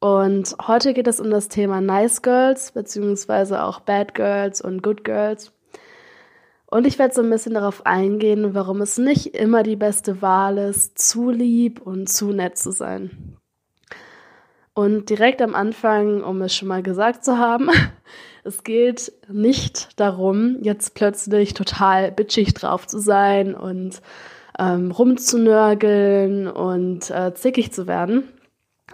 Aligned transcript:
Und 0.00 0.54
heute 0.64 0.94
geht 0.94 1.08
es 1.08 1.18
um 1.18 1.30
das 1.30 1.48
Thema 1.48 1.80
Nice 1.80 2.22
Girls, 2.22 2.70
beziehungsweise 2.70 3.64
auch 3.64 3.80
Bad 3.80 4.14
Girls 4.14 4.60
und 4.60 4.82
Good 4.82 5.02
Girls. 5.02 5.52
Und 6.66 6.86
ich 6.86 6.98
werde 6.98 7.14
so 7.14 7.22
ein 7.22 7.30
bisschen 7.30 7.54
darauf 7.54 7.84
eingehen, 7.84 8.54
warum 8.54 8.80
es 8.80 8.98
nicht 8.98 9.34
immer 9.34 9.62
die 9.62 9.76
beste 9.76 10.22
Wahl 10.22 10.58
ist, 10.58 10.98
zu 10.98 11.30
lieb 11.30 11.80
und 11.80 12.08
zu 12.08 12.32
nett 12.32 12.58
zu 12.58 12.70
sein. 12.70 13.36
Und 14.72 15.10
direkt 15.10 15.42
am 15.42 15.56
Anfang, 15.56 16.22
um 16.22 16.42
es 16.42 16.54
schon 16.54 16.68
mal 16.68 16.84
gesagt 16.84 17.24
zu 17.24 17.36
haben, 17.38 17.68
es 18.44 18.62
geht 18.62 19.12
nicht 19.28 19.98
darum, 19.98 20.58
jetzt 20.62 20.94
plötzlich 20.94 21.54
total 21.54 22.12
bitchig 22.12 22.54
drauf 22.54 22.86
zu 22.86 23.00
sein 23.00 23.56
und 23.56 24.00
ähm, 24.60 24.92
rumzunörgeln 24.92 26.46
und 26.46 27.10
äh, 27.10 27.34
zickig 27.34 27.72
zu 27.72 27.88
werden 27.88 28.28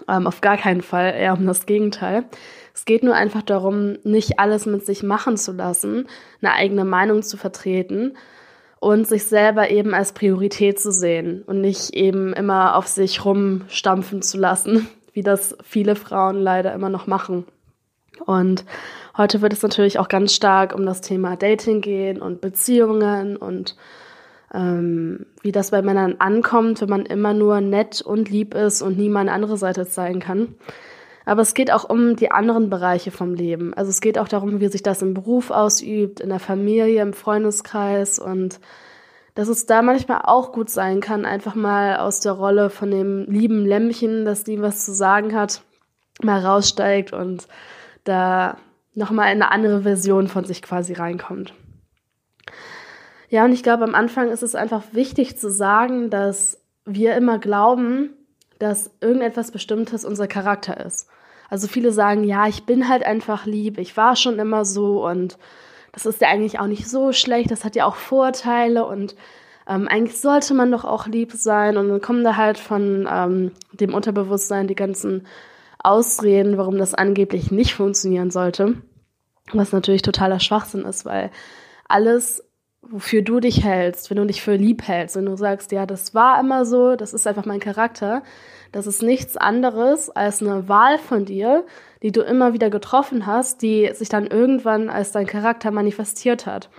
ähm, 0.08 0.26
auf 0.26 0.40
gar 0.40 0.56
keinen 0.56 0.82
Fall, 0.82 1.14
eher 1.14 1.34
um 1.34 1.46
das 1.46 1.66
Gegenteil. 1.66 2.24
Es 2.74 2.84
geht 2.84 3.04
nur 3.04 3.14
einfach 3.14 3.42
darum, 3.42 3.98
nicht 4.02 4.38
alles 4.38 4.66
mit 4.66 4.84
sich 4.84 5.02
machen 5.02 5.36
zu 5.36 5.52
lassen, 5.52 6.08
eine 6.42 6.52
eigene 6.52 6.84
Meinung 6.84 7.22
zu 7.22 7.36
vertreten 7.36 8.16
und 8.80 9.06
sich 9.06 9.24
selber 9.24 9.70
eben 9.70 9.94
als 9.94 10.12
Priorität 10.12 10.78
zu 10.78 10.92
sehen 10.92 11.42
und 11.46 11.60
nicht 11.60 11.94
eben 11.94 12.32
immer 12.32 12.76
auf 12.76 12.86
sich 12.86 13.24
rumstampfen 13.24 14.22
zu 14.22 14.38
lassen, 14.38 14.88
wie 15.12 15.22
das 15.22 15.56
viele 15.62 15.96
Frauen 15.96 16.36
leider 16.36 16.72
immer 16.74 16.90
noch 16.90 17.06
machen. 17.06 17.46
Und 18.26 18.64
heute 19.16 19.40
wird 19.40 19.52
es 19.52 19.62
natürlich 19.62 19.98
auch 19.98 20.08
ganz 20.08 20.34
stark 20.34 20.74
um 20.74 20.84
das 20.84 21.00
Thema 21.00 21.36
Dating 21.36 21.80
gehen 21.80 22.20
und 22.20 22.40
Beziehungen 22.40 23.36
und 23.36 23.76
ähm, 24.54 25.26
wie 25.42 25.52
das 25.52 25.72
bei 25.72 25.82
Männern 25.82 26.16
ankommt, 26.20 26.80
wenn 26.80 26.88
man 26.88 27.04
immer 27.04 27.34
nur 27.34 27.60
nett 27.60 28.00
und 28.00 28.30
lieb 28.30 28.54
ist 28.54 28.80
und 28.80 28.96
nie 28.96 29.08
mal 29.08 29.20
eine 29.20 29.32
andere 29.32 29.56
Seite 29.56 29.86
zeigen 29.86 30.20
kann. 30.20 30.54
Aber 31.26 31.42
es 31.42 31.54
geht 31.54 31.72
auch 31.72 31.88
um 31.88 32.16
die 32.16 32.30
anderen 32.30 32.70
Bereiche 32.70 33.10
vom 33.10 33.34
Leben. 33.34 33.74
Also 33.74 33.90
es 33.90 34.00
geht 34.00 34.18
auch 34.18 34.28
darum, 34.28 34.60
wie 34.60 34.68
sich 34.68 34.82
das 34.82 35.02
im 35.02 35.14
Beruf 35.14 35.50
ausübt, 35.50 36.20
in 36.20 36.28
der 36.28 36.38
Familie, 36.38 37.02
im 37.02 37.14
Freundeskreis 37.14 38.18
und 38.18 38.60
dass 39.34 39.48
es 39.48 39.66
da 39.66 39.82
manchmal 39.82 40.20
auch 40.24 40.52
gut 40.52 40.70
sein 40.70 41.00
kann, 41.00 41.24
einfach 41.24 41.56
mal 41.56 41.96
aus 41.96 42.20
der 42.20 42.32
Rolle 42.32 42.70
von 42.70 42.90
dem 42.90 43.24
lieben 43.24 43.66
Lämmchen, 43.66 44.24
das 44.24 44.46
nie 44.46 44.60
was 44.60 44.84
zu 44.84 44.94
sagen 44.94 45.34
hat, 45.34 45.62
mal 46.22 46.38
raussteigt 46.38 47.12
und 47.12 47.48
da 48.04 48.58
nochmal 48.94 49.32
in 49.32 49.42
eine 49.42 49.50
andere 49.50 49.82
Version 49.82 50.28
von 50.28 50.44
sich 50.44 50.62
quasi 50.62 50.92
reinkommt. 50.92 51.52
Ja, 53.28 53.44
und 53.44 53.52
ich 53.52 53.62
glaube, 53.62 53.84
am 53.84 53.94
Anfang 53.94 54.30
ist 54.30 54.42
es 54.42 54.54
einfach 54.54 54.82
wichtig 54.92 55.38
zu 55.38 55.50
sagen, 55.50 56.10
dass 56.10 56.62
wir 56.84 57.16
immer 57.16 57.38
glauben, 57.38 58.10
dass 58.58 58.90
irgendetwas 59.00 59.50
Bestimmtes 59.50 60.04
unser 60.04 60.26
Charakter 60.26 60.84
ist. 60.84 61.08
Also 61.50 61.68
viele 61.68 61.92
sagen, 61.92 62.24
ja, 62.24 62.46
ich 62.46 62.64
bin 62.64 62.88
halt 62.88 63.04
einfach 63.04 63.46
lieb, 63.46 63.78
ich 63.78 63.96
war 63.96 64.16
schon 64.16 64.38
immer 64.38 64.64
so 64.64 65.06
und 65.06 65.38
das 65.92 66.06
ist 66.06 66.20
ja 66.20 66.28
eigentlich 66.28 66.58
auch 66.58 66.66
nicht 66.66 66.88
so 66.88 67.12
schlecht, 67.12 67.50
das 67.50 67.64
hat 67.64 67.76
ja 67.76 67.86
auch 67.86 67.94
Vorteile 67.94 68.86
und 68.86 69.14
ähm, 69.68 69.88
eigentlich 69.88 70.20
sollte 70.20 70.54
man 70.54 70.70
doch 70.70 70.84
auch 70.84 71.06
lieb 71.06 71.32
sein 71.32 71.76
und 71.76 71.88
dann 71.88 72.00
kommen 72.00 72.24
da 72.24 72.36
halt 72.36 72.58
von 72.58 73.08
ähm, 73.10 73.52
dem 73.72 73.94
Unterbewusstsein 73.94 74.66
die 74.66 74.74
ganzen 74.74 75.26
Ausreden, 75.78 76.58
warum 76.58 76.78
das 76.78 76.94
angeblich 76.94 77.50
nicht 77.50 77.74
funktionieren 77.74 78.30
sollte, 78.30 78.74
was 79.52 79.72
natürlich 79.72 80.02
totaler 80.02 80.40
Schwachsinn 80.40 80.84
ist, 80.84 81.04
weil 81.04 81.30
alles 81.88 82.42
wofür 82.90 83.22
du 83.22 83.40
dich 83.40 83.64
hältst, 83.64 84.10
wenn 84.10 84.16
du 84.16 84.24
dich 84.26 84.42
für 84.42 84.56
lieb 84.56 84.86
hältst, 84.86 85.16
wenn 85.16 85.26
du 85.26 85.36
sagst, 85.36 85.72
ja, 85.72 85.86
das 85.86 86.14
war 86.14 86.40
immer 86.40 86.64
so, 86.64 86.96
das 86.96 87.14
ist 87.14 87.26
einfach 87.26 87.44
mein 87.44 87.60
Charakter, 87.60 88.22
das 88.72 88.86
ist 88.86 89.02
nichts 89.02 89.36
anderes 89.36 90.10
als 90.10 90.42
eine 90.42 90.68
Wahl 90.68 90.98
von 90.98 91.24
dir, 91.24 91.64
die 92.02 92.12
du 92.12 92.22
immer 92.22 92.52
wieder 92.52 92.70
getroffen 92.70 93.26
hast, 93.26 93.62
die 93.62 93.90
sich 93.94 94.08
dann 94.08 94.26
irgendwann 94.26 94.90
als 94.90 95.12
dein 95.12 95.26
Charakter 95.26 95.70
manifestiert 95.70 96.46
hat. 96.46 96.70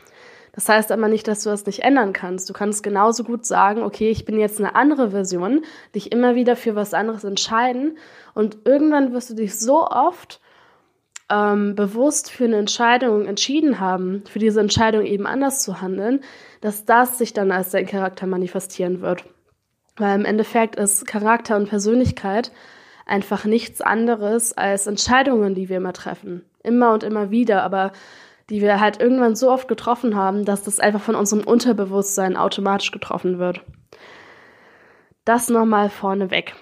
Das 0.55 0.69
heißt 0.69 0.91
aber 0.91 1.09
nicht, 1.09 1.27
dass 1.27 1.43
du 1.43 1.49
das 1.49 1.65
nicht 1.65 1.83
ändern 1.83 2.13
kannst. 2.13 2.49
Du 2.49 2.53
kannst 2.53 2.81
genauso 2.81 3.25
gut 3.25 3.45
sagen, 3.45 3.83
okay, 3.83 4.09
ich 4.09 4.23
bin 4.23 4.39
jetzt 4.39 4.59
eine 4.59 4.75
andere 4.75 5.11
Version, 5.11 5.65
dich 5.93 6.13
immer 6.13 6.35
wieder 6.35 6.55
für 6.55 6.75
was 6.75 6.93
anderes 6.93 7.25
entscheiden 7.25 7.97
und 8.33 8.59
irgendwann 8.63 9.11
wirst 9.11 9.29
du 9.29 9.33
dich 9.33 9.59
so 9.59 9.85
oft 9.85 10.39
ähm, 11.29 11.75
bewusst 11.75 12.31
für 12.31 12.45
eine 12.45 12.57
Entscheidung 12.57 13.25
entschieden 13.25 13.79
haben, 13.79 14.23
für 14.29 14.39
diese 14.39 14.59
Entscheidung 14.59 15.05
eben 15.05 15.25
anders 15.25 15.61
zu 15.61 15.81
handeln, 15.81 16.21
dass 16.61 16.85
das 16.85 17.17
sich 17.17 17.33
dann 17.33 17.51
als 17.51 17.71
dein 17.71 17.87
Charakter 17.87 18.27
manifestieren 18.27 19.01
wird. 19.01 19.25
Weil 19.97 20.19
im 20.19 20.25
Endeffekt 20.25 20.75
ist 20.75 21.07
Charakter 21.07 21.55
und 21.55 21.69
Persönlichkeit 21.69 22.51
einfach 23.05 23.45
nichts 23.45 23.81
anderes 23.81 24.53
als 24.53 24.87
Entscheidungen, 24.87 25.55
die 25.55 25.69
wir 25.69 25.77
immer 25.77 25.93
treffen. 25.93 26.43
Immer 26.63 26.93
und 26.93 27.03
immer 27.03 27.31
wieder, 27.31 27.63
aber 27.63 27.91
die 28.49 28.61
wir 28.61 28.79
halt 28.79 28.99
irgendwann 29.01 29.35
so 29.35 29.49
oft 29.49 29.67
getroffen 29.67 30.15
haben, 30.15 30.45
dass 30.45 30.63
das 30.63 30.79
einfach 30.79 31.01
von 31.01 31.15
unserem 31.15 31.43
Unterbewusstsein 31.43 32.37
automatisch 32.37 32.91
getroffen 32.91 33.39
wird. 33.39 33.61
Das 35.23 35.49
nochmal 35.49 35.89
vorneweg. 35.89 36.53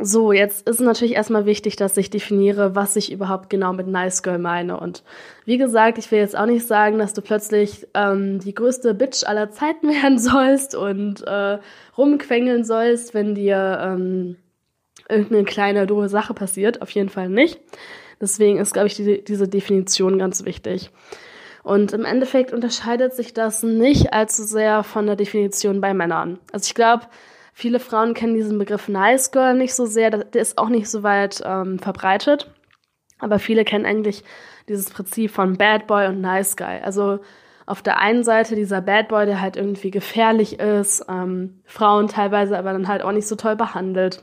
So, 0.00 0.32
jetzt 0.32 0.68
ist 0.68 0.80
natürlich 0.80 1.14
erstmal 1.14 1.46
wichtig, 1.46 1.76
dass 1.76 1.96
ich 1.96 2.10
definiere, 2.10 2.74
was 2.74 2.96
ich 2.96 3.10
überhaupt 3.10 3.48
genau 3.48 3.72
mit 3.72 3.86
Nice 3.86 4.22
Girl 4.22 4.38
meine. 4.38 4.78
Und 4.78 5.02
wie 5.46 5.56
gesagt, 5.56 5.96
ich 5.96 6.10
will 6.10 6.18
jetzt 6.18 6.36
auch 6.36 6.46
nicht 6.46 6.66
sagen, 6.66 6.98
dass 6.98 7.14
du 7.14 7.22
plötzlich 7.22 7.86
ähm, 7.94 8.38
die 8.40 8.54
größte 8.54 8.94
Bitch 8.94 9.24
aller 9.24 9.50
Zeiten 9.50 9.88
werden 10.02 10.18
sollst 10.18 10.74
und 10.74 11.22
äh, 11.26 11.58
rumquengeln 11.96 12.64
sollst, 12.64 13.14
wenn 13.14 13.34
dir 13.34 13.78
ähm, 13.82 14.36
irgendeine 15.08 15.44
kleine 15.44 15.86
doofe 15.86 16.08
Sache 16.08 16.34
passiert. 16.34 16.82
Auf 16.82 16.90
jeden 16.90 17.08
Fall 17.08 17.28
nicht. 17.30 17.58
Deswegen 18.20 18.58
ist, 18.58 18.72
glaube 18.72 18.88
ich, 18.88 18.96
die, 18.96 19.24
diese 19.24 19.48
Definition 19.48 20.18
ganz 20.18 20.44
wichtig. 20.44 20.90
Und 21.62 21.92
im 21.92 22.04
Endeffekt 22.04 22.52
unterscheidet 22.52 23.14
sich 23.14 23.34
das 23.34 23.62
nicht 23.62 24.12
allzu 24.12 24.44
sehr 24.44 24.84
von 24.84 25.06
der 25.06 25.16
Definition 25.16 25.80
bei 25.80 25.94
Männern. 25.94 26.38
Also 26.52 26.66
ich 26.68 26.74
glaube, 26.74 27.06
Viele 27.58 27.80
Frauen 27.80 28.12
kennen 28.12 28.34
diesen 28.34 28.58
Begriff 28.58 28.86
Nice 28.86 29.30
Girl 29.30 29.54
nicht 29.54 29.72
so 29.72 29.86
sehr, 29.86 30.10
der 30.10 30.42
ist 30.42 30.58
auch 30.58 30.68
nicht 30.68 30.90
so 30.90 31.02
weit 31.02 31.40
ähm, 31.42 31.78
verbreitet. 31.78 32.50
Aber 33.18 33.38
viele 33.38 33.64
kennen 33.64 33.86
eigentlich 33.86 34.24
dieses 34.68 34.90
Prinzip 34.90 35.30
von 35.30 35.56
Bad 35.56 35.86
Boy 35.86 36.06
und 36.08 36.20
Nice 36.20 36.58
Guy. 36.58 36.82
Also 36.82 37.20
auf 37.64 37.80
der 37.80 37.98
einen 37.98 38.24
Seite 38.24 38.56
dieser 38.56 38.82
Bad 38.82 39.08
Boy, 39.08 39.24
der 39.24 39.40
halt 39.40 39.56
irgendwie 39.56 39.90
gefährlich 39.90 40.60
ist, 40.60 41.06
ähm, 41.08 41.62
Frauen 41.64 42.08
teilweise 42.08 42.58
aber 42.58 42.74
dann 42.74 42.88
halt 42.88 43.00
auch 43.00 43.12
nicht 43.12 43.26
so 43.26 43.36
toll 43.36 43.56
behandelt, 43.56 44.22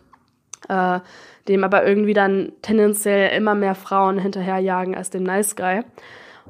äh, 0.69 0.99
dem 1.47 1.63
aber 1.63 1.87
irgendwie 1.87 2.13
dann 2.13 2.51
tendenziell 2.61 3.35
immer 3.35 3.55
mehr 3.55 3.73
Frauen 3.73 4.19
hinterherjagen 4.19 4.93
als 4.93 5.09
dem 5.09 5.23
Nice 5.23 5.55
Guy. 5.55 5.81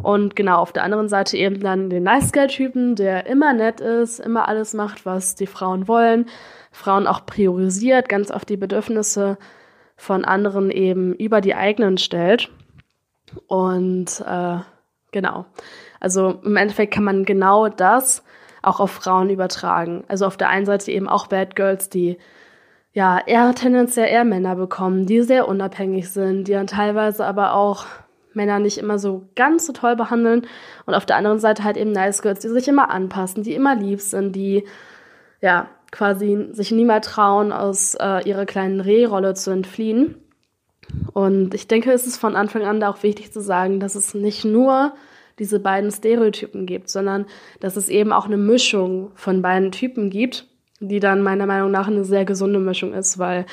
Und 0.01 0.35
genau, 0.35 0.57
auf 0.57 0.73
der 0.73 0.83
anderen 0.83 1.07
Seite 1.07 1.37
eben 1.37 1.59
dann 1.59 1.89
den 1.89 2.03
Nice 2.03 2.31
Guy-Typen, 2.31 2.95
der 2.95 3.27
immer 3.27 3.53
nett 3.53 3.79
ist, 3.79 4.19
immer 4.19 4.47
alles 4.47 4.73
macht, 4.73 5.05
was 5.05 5.35
die 5.35 5.47
Frauen 5.47 5.87
wollen, 5.87 6.25
Frauen 6.71 7.05
auch 7.05 7.25
priorisiert, 7.25 8.09
ganz 8.09 8.31
auf 8.31 8.45
die 8.45 8.57
Bedürfnisse 8.57 9.37
von 9.95 10.25
anderen 10.25 10.71
eben 10.71 11.13
über 11.13 11.41
die 11.41 11.53
eigenen 11.53 11.97
stellt. 11.97 12.49
Und 13.47 14.23
äh, 14.27 14.57
genau, 15.11 15.45
also 15.99 16.41
im 16.43 16.55
Endeffekt 16.55 16.93
kann 16.93 17.03
man 17.03 17.25
genau 17.25 17.69
das 17.69 18.23
auch 18.63 18.79
auf 18.79 18.91
Frauen 18.91 19.29
übertragen. 19.29 20.03
Also 20.07 20.25
auf 20.25 20.37
der 20.37 20.49
einen 20.49 20.65
Seite 20.65 20.91
eben 20.91 21.07
auch 21.07 21.27
Bad 21.27 21.55
Girls, 21.55 21.89
die 21.89 22.17
ja 22.93 23.19
eher 23.25 23.53
tendenziell 23.53 24.07
eher 24.07 24.23
Männer 24.23 24.55
bekommen, 24.55 25.05
die 25.05 25.21
sehr 25.21 25.47
unabhängig 25.47 26.09
sind, 26.09 26.47
die 26.47 26.53
dann 26.53 26.67
teilweise 26.67 27.25
aber 27.25 27.53
auch 27.53 27.85
Männer 28.35 28.59
nicht 28.59 28.77
immer 28.77 28.99
so 28.99 29.29
ganz 29.35 29.65
so 29.65 29.73
toll 29.73 29.95
behandeln. 29.95 30.47
Und 30.85 30.93
auf 30.93 31.05
der 31.05 31.17
anderen 31.17 31.39
Seite 31.39 31.63
halt 31.63 31.77
eben 31.77 31.91
Nice 31.91 32.21
Girls, 32.21 32.39
die 32.39 32.49
sich 32.49 32.67
immer 32.67 32.89
anpassen, 32.89 33.43
die 33.43 33.53
immer 33.53 33.75
lieb 33.75 34.01
sind, 34.01 34.35
die 34.35 34.65
ja 35.41 35.69
quasi 35.91 36.47
sich 36.51 36.71
nie 36.71 36.85
mehr 36.85 37.01
trauen, 37.01 37.51
aus 37.51 37.95
äh, 37.95 38.27
ihrer 38.27 38.45
kleinen 38.45 38.81
Rehrolle 38.81 39.35
zu 39.35 39.51
entfliehen. 39.51 40.15
Und 41.13 41.53
ich 41.53 41.67
denke, 41.67 41.91
es 41.91 42.07
ist 42.07 42.17
von 42.17 42.35
Anfang 42.35 42.63
an 42.63 42.79
da 42.79 42.89
auch 42.89 43.03
wichtig 43.03 43.31
zu 43.31 43.41
sagen, 43.41 43.79
dass 43.79 43.95
es 43.95 44.13
nicht 44.13 44.45
nur 44.45 44.93
diese 45.39 45.59
beiden 45.59 45.91
Stereotypen 45.91 46.65
gibt, 46.65 46.89
sondern 46.89 47.25
dass 47.59 47.75
es 47.75 47.89
eben 47.89 48.11
auch 48.11 48.25
eine 48.25 48.37
Mischung 48.37 49.11
von 49.15 49.41
beiden 49.41 49.71
Typen 49.71 50.09
gibt, 50.09 50.47
die 50.79 50.99
dann 50.99 51.21
meiner 51.21 51.45
Meinung 51.45 51.71
nach 51.71 51.87
eine 51.87 52.03
sehr 52.03 52.25
gesunde 52.25 52.59
Mischung 52.59 52.93
ist, 52.93 53.17
weil 53.17 53.45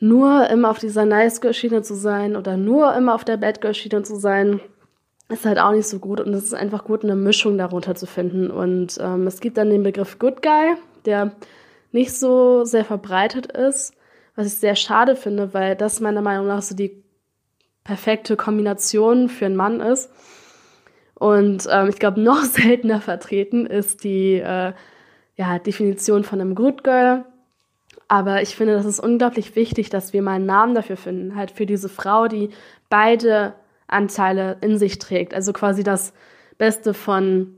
nur 0.00 0.48
immer 0.48 0.70
auf 0.70 0.78
dieser 0.78 1.04
Nice 1.04 1.40
Girl 1.40 1.54
Schiene 1.54 1.82
zu 1.82 1.94
sein 1.94 2.34
oder 2.36 2.56
nur 2.56 2.94
immer 2.94 3.14
auf 3.14 3.24
der 3.24 3.36
Bad 3.36 3.60
Girl 3.60 3.74
Schiene 3.74 4.02
zu 4.02 4.16
sein, 4.16 4.60
ist 5.28 5.44
halt 5.44 5.58
auch 5.58 5.72
nicht 5.72 5.86
so 5.86 5.98
gut 5.98 6.20
und 6.20 6.34
es 6.34 6.44
ist 6.44 6.54
einfach 6.54 6.84
gut, 6.84 7.04
eine 7.04 7.14
Mischung 7.14 7.56
darunter 7.56 7.94
zu 7.94 8.06
finden. 8.06 8.50
Und 8.50 8.98
ähm, 9.00 9.26
es 9.26 9.40
gibt 9.40 9.58
dann 9.58 9.70
den 9.70 9.82
Begriff 9.82 10.18
Good 10.18 10.42
Guy, 10.42 10.74
der 11.04 11.32
nicht 11.92 12.12
so 12.18 12.64
sehr 12.64 12.84
verbreitet 12.84 13.46
ist, 13.46 13.94
was 14.34 14.46
ich 14.46 14.54
sehr 14.54 14.74
schade 14.74 15.16
finde, 15.16 15.54
weil 15.54 15.76
das 15.76 16.00
meiner 16.00 16.22
Meinung 16.22 16.46
nach 16.46 16.62
so 16.62 16.74
die 16.74 17.04
perfekte 17.84 18.36
Kombination 18.36 19.28
für 19.28 19.46
einen 19.46 19.56
Mann 19.56 19.80
ist. 19.80 20.10
Und 21.14 21.68
ähm, 21.70 21.88
ich 21.88 21.98
glaube, 21.98 22.20
noch 22.20 22.42
seltener 22.44 23.00
vertreten 23.00 23.66
ist 23.66 24.04
die 24.04 24.34
äh, 24.34 24.72
ja, 25.36 25.58
Definition 25.58 26.24
von 26.24 26.40
einem 26.40 26.54
Good 26.54 26.82
Girl. 26.84 27.24
Aber 28.10 28.42
ich 28.42 28.56
finde, 28.56 28.74
das 28.74 28.86
ist 28.86 28.98
unglaublich 28.98 29.54
wichtig, 29.54 29.88
dass 29.88 30.12
wir 30.12 30.20
mal 30.20 30.32
einen 30.32 30.44
Namen 30.44 30.74
dafür 30.74 30.96
finden, 30.96 31.36
halt 31.36 31.52
für 31.52 31.64
diese 31.64 31.88
Frau, 31.88 32.26
die 32.26 32.50
beide 32.88 33.54
Anteile 33.86 34.56
in 34.62 34.78
sich 34.78 34.98
trägt. 34.98 35.32
Also 35.32 35.52
quasi 35.52 35.84
das 35.84 36.12
Beste 36.58 36.92
von 36.92 37.54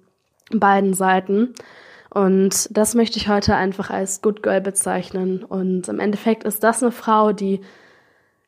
beiden 0.51 0.93
Seiten. 0.93 1.55
Und 2.11 2.69
das 2.77 2.95
möchte 2.95 3.17
ich 3.17 3.31
heute 3.31 3.57
einfach 3.57 3.89
als 3.89 4.21
Good 4.21 4.43
Girl 4.43 4.61
bezeichnen. 4.61 5.43
Und 5.43 5.89
im 5.89 5.99
Endeffekt 5.99 6.45
ist 6.45 6.63
das 6.63 6.83
eine 6.83 6.93
Frau, 6.93 7.33
die 7.33 7.63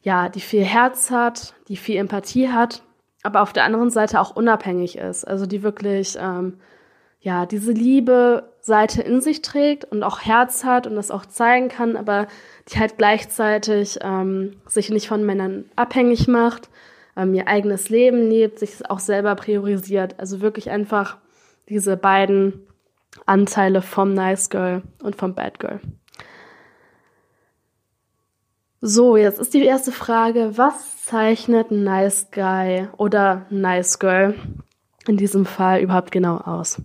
ja, 0.03 0.29
die 0.29 0.41
viel 0.41 0.62
Herz 0.62 1.11
hat, 1.11 1.55
die 1.69 1.79
viel 1.79 1.97
Empathie 1.97 2.51
hat, 2.51 2.83
aber 3.23 3.41
auf 3.41 3.55
der 3.55 3.65
anderen 3.65 3.89
Seite 3.89 4.21
auch 4.21 4.37
unabhängig 4.37 4.99
ist. 4.99 5.25
Also 5.25 5.47
die 5.47 5.62
wirklich 5.62 6.19
ähm, 6.21 6.59
ja 7.21 7.47
diese 7.47 7.73
Liebe 7.73 8.53
Seite 8.64 9.02
in 9.02 9.20
sich 9.20 9.43
trägt 9.43 9.84
und 9.84 10.02
auch 10.02 10.20
Herz 10.22 10.64
hat 10.64 10.87
und 10.87 10.96
das 10.96 11.11
auch 11.11 11.26
zeigen 11.26 11.69
kann, 11.69 11.96
aber 11.96 12.28
die 12.69 12.78
halt 12.78 12.96
gleichzeitig 12.96 13.99
ähm, 14.00 14.56
sich 14.66 14.88
nicht 14.88 15.06
von 15.06 15.22
Männern 15.22 15.66
abhängig 15.76 16.28
macht, 16.28 16.70
ähm, 17.14 17.34
ihr 17.34 17.46
eigenes 17.46 17.90
Leben 17.90 18.31
lebt, 18.31 18.58
sich 18.58 18.88
auch 18.88 19.00
selber 19.00 19.34
priorisiert. 19.34 20.19
Also 20.19 20.40
wirklich 20.40 20.70
einfach 20.70 21.19
diese 21.69 21.99
beiden 21.99 22.66
Anteile 23.26 23.82
vom 23.82 24.14
Nice 24.14 24.49
Girl 24.49 24.82
und 25.02 25.14
vom 25.14 25.34
Bad 25.34 25.58
Girl. 25.58 25.81
So, 28.81 29.19
jetzt 29.19 29.38
ist 29.38 29.52
die 29.52 29.64
erste 29.64 29.93
Frage, 29.93 30.52
was 30.56 31.05
zeichnet 31.05 31.70
Nice 31.70 32.28
Guy 32.31 32.88
oder 32.96 33.44
Nice 33.50 33.99
Girl 33.99 34.34
in 35.06 35.19
diesem 35.19 35.44
Fall 35.44 35.81
überhaupt 35.81 36.12
genau 36.12 36.38
aus? 36.38 36.81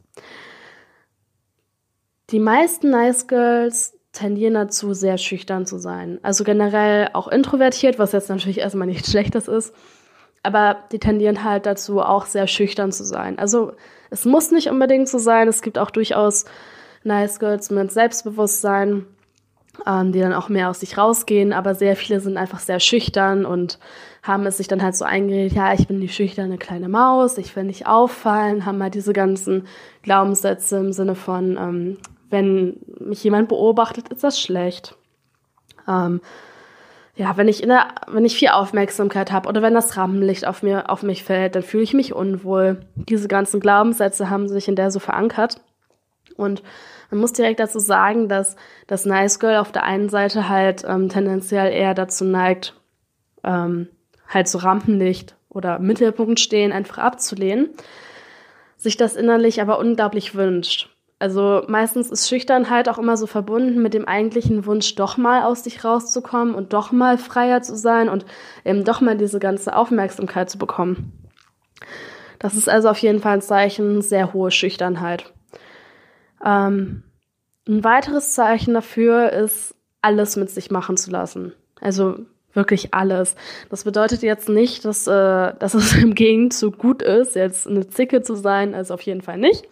Die 2.31 2.39
meisten 2.39 2.91
Nice 2.91 3.27
Girls 3.27 3.97
tendieren 4.11 4.53
dazu, 4.53 4.93
sehr 4.93 5.17
schüchtern 5.17 5.65
zu 5.65 5.79
sein. 5.79 6.19
Also 6.21 6.43
generell 6.43 7.09
auch 7.13 7.27
introvertiert, 7.27 7.97
was 7.97 8.11
jetzt 8.11 8.29
natürlich 8.29 8.59
erstmal 8.59 8.87
nichts 8.87 9.09
Schlechtes 9.11 9.47
ist. 9.47 9.73
Aber 10.43 10.77
die 10.91 10.99
tendieren 10.99 11.43
halt 11.43 11.65
dazu, 11.65 12.01
auch 12.01 12.25
sehr 12.25 12.47
schüchtern 12.47 12.91
zu 12.91 13.03
sein. 13.03 13.37
Also 13.39 13.73
es 14.09 14.25
muss 14.25 14.51
nicht 14.51 14.69
unbedingt 14.69 15.09
so 15.09 15.17
sein. 15.17 15.47
Es 15.47 15.61
gibt 15.61 15.77
auch 15.77 15.91
durchaus 15.91 16.45
Nice 17.03 17.39
Girls 17.39 17.71
mit 17.71 17.91
Selbstbewusstsein, 17.91 19.05
ähm, 19.85 20.11
die 20.11 20.19
dann 20.19 20.33
auch 20.33 20.49
mehr 20.49 20.69
aus 20.69 20.79
sich 20.79 20.97
rausgehen. 20.97 21.51
Aber 21.51 21.75
sehr 21.75 21.95
viele 21.95 22.19
sind 22.19 22.37
einfach 22.37 22.59
sehr 22.59 22.79
schüchtern 22.79 23.45
und 23.45 23.79
haben 24.21 24.45
es 24.45 24.57
sich 24.57 24.67
dann 24.67 24.83
halt 24.83 24.95
so 24.95 25.05
eingeredet, 25.05 25.53
ja, 25.53 25.73
ich 25.73 25.87
bin 25.87 25.99
die 25.99 26.09
schüchterne 26.09 26.57
kleine 26.57 26.89
Maus, 26.89 27.37
ich 27.37 27.55
will 27.55 27.63
nicht 27.63 27.87
auffallen, 27.87 28.65
haben 28.65 28.83
halt 28.83 28.93
diese 28.93 29.13
ganzen 29.13 29.65
Glaubenssätze 30.03 30.77
im 30.77 30.93
Sinne 30.93 31.15
von, 31.15 31.57
ähm, 31.57 31.97
wenn 32.29 32.77
mich 32.99 33.23
jemand 33.23 33.49
beobachtet, 33.49 34.09
ist 34.09 34.23
das 34.23 34.39
schlecht. 34.39 34.95
Ähm, 35.87 36.21
ja, 37.15 37.35
wenn 37.35 37.49
ich 37.49 37.61
in 37.61 37.69
der, 37.69 37.87
wenn 38.07 38.23
ich 38.23 38.37
viel 38.37 38.47
Aufmerksamkeit 38.49 39.31
habe 39.31 39.49
oder 39.49 39.61
wenn 39.61 39.73
das 39.73 39.97
Rampenlicht 39.97 40.47
auf 40.47 40.63
mir, 40.63 40.89
auf 40.89 41.03
mich 41.03 41.23
fällt, 41.23 41.55
dann 41.55 41.63
fühle 41.63 41.83
ich 41.83 41.93
mich 41.93 42.13
unwohl. 42.13 42.79
Diese 42.95 43.27
ganzen 43.27 43.59
Glaubenssätze 43.59 44.29
haben 44.29 44.47
sich 44.47 44.69
in 44.69 44.77
der 44.77 44.89
so 44.89 44.99
verankert. 44.99 45.61
Und 46.37 46.63
man 47.11 47.19
muss 47.19 47.33
direkt 47.33 47.59
dazu 47.59 47.79
sagen, 47.79 48.29
dass 48.29 48.55
das 48.87 49.05
Nice 49.05 49.39
Girl 49.39 49.57
auf 49.57 49.71
der 49.71 49.83
einen 49.83 50.09
Seite 50.09 50.47
halt 50.47 50.85
ähm, 50.87 51.09
tendenziell 51.09 51.73
eher 51.73 51.93
dazu 51.93 52.23
neigt, 52.23 52.73
ähm, 53.43 53.89
halt 54.27 54.47
so 54.47 54.59
Rampenlicht 54.59 55.35
oder 55.49 55.79
Mittelpunkt 55.79 56.39
stehen 56.39 56.71
einfach 56.71 56.99
abzulehnen, 56.99 57.71
sich 58.77 58.95
das 58.95 59.15
innerlich 59.15 59.61
aber 59.61 59.79
unglaublich 59.79 60.35
wünscht. 60.35 60.88
Also 61.19 61.63
meistens 61.67 62.09
ist 62.09 62.29
Schüchternheit 62.29 62.87
auch 62.87 62.97
immer 62.97 63.17
so 63.17 63.27
verbunden 63.27 63.81
mit 63.81 63.93
dem 63.93 64.07
eigentlichen 64.07 64.65
Wunsch, 64.65 64.95
doch 64.95 65.17
mal 65.17 65.43
aus 65.43 65.65
sich 65.65 65.83
rauszukommen 65.83 66.55
und 66.55 66.71
doch 66.71 66.93
mal 66.93 67.17
freier 67.17 67.61
zu 67.61 67.75
sein 67.75 68.07
und 68.07 68.25
eben 68.63 68.85
doch 68.85 69.01
mal 69.01 69.17
diese 69.17 69.39
ganze 69.39 69.75
Aufmerksamkeit 69.75 70.49
zu 70.49 70.57
bekommen. 70.57 71.11
Das 72.39 72.55
ist 72.55 72.69
also 72.69 72.87
auf 72.87 72.97
jeden 72.99 73.19
Fall 73.19 73.33
ein 73.33 73.41
Zeichen 73.41 74.01
sehr 74.01 74.31
hohe 74.31 74.49
Schüchternheit. 74.49 75.33
Ähm, 76.43 77.03
ein 77.67 77.83
weiteres 77.83 78.33
Zeichen 78.33 78.73
dafür 78.73 79.33
ist, 79.33 79.75
alles 80.01 80.37
mit 80.37 80.49
sich 80.49 80.71
machen 80.71 80.95
zu 80.95 81.11
lassen. 81.11 81.51
Also 81.81 82.19
wirklich 82.53 82.93
alles. 82.93 83.35
Das 83.69 83.83
bedeutet 83.83 84.23
jetzt 84.23 84.47
nicht, 84.47 84.85
dass, 84.85 85.05
äh, 85.05 85.11
dass 85.59 85.73
es 85.73 85.95
im 85.95 86.15
Gegenzug 86.15 86.77
gut 86.77 87.01
ist, 87.01 87.35
jetzt 87.35 87.67
eine 87.67 87.87
Zicke 87.89 88.21
zu 88.21 88.35
sein, 88.35 88.73
also 88.73 88.93
auf 88.93 89.01
jeden 89.01 89.21
Fall 89.21 89.37
nicht. 89.37 89.67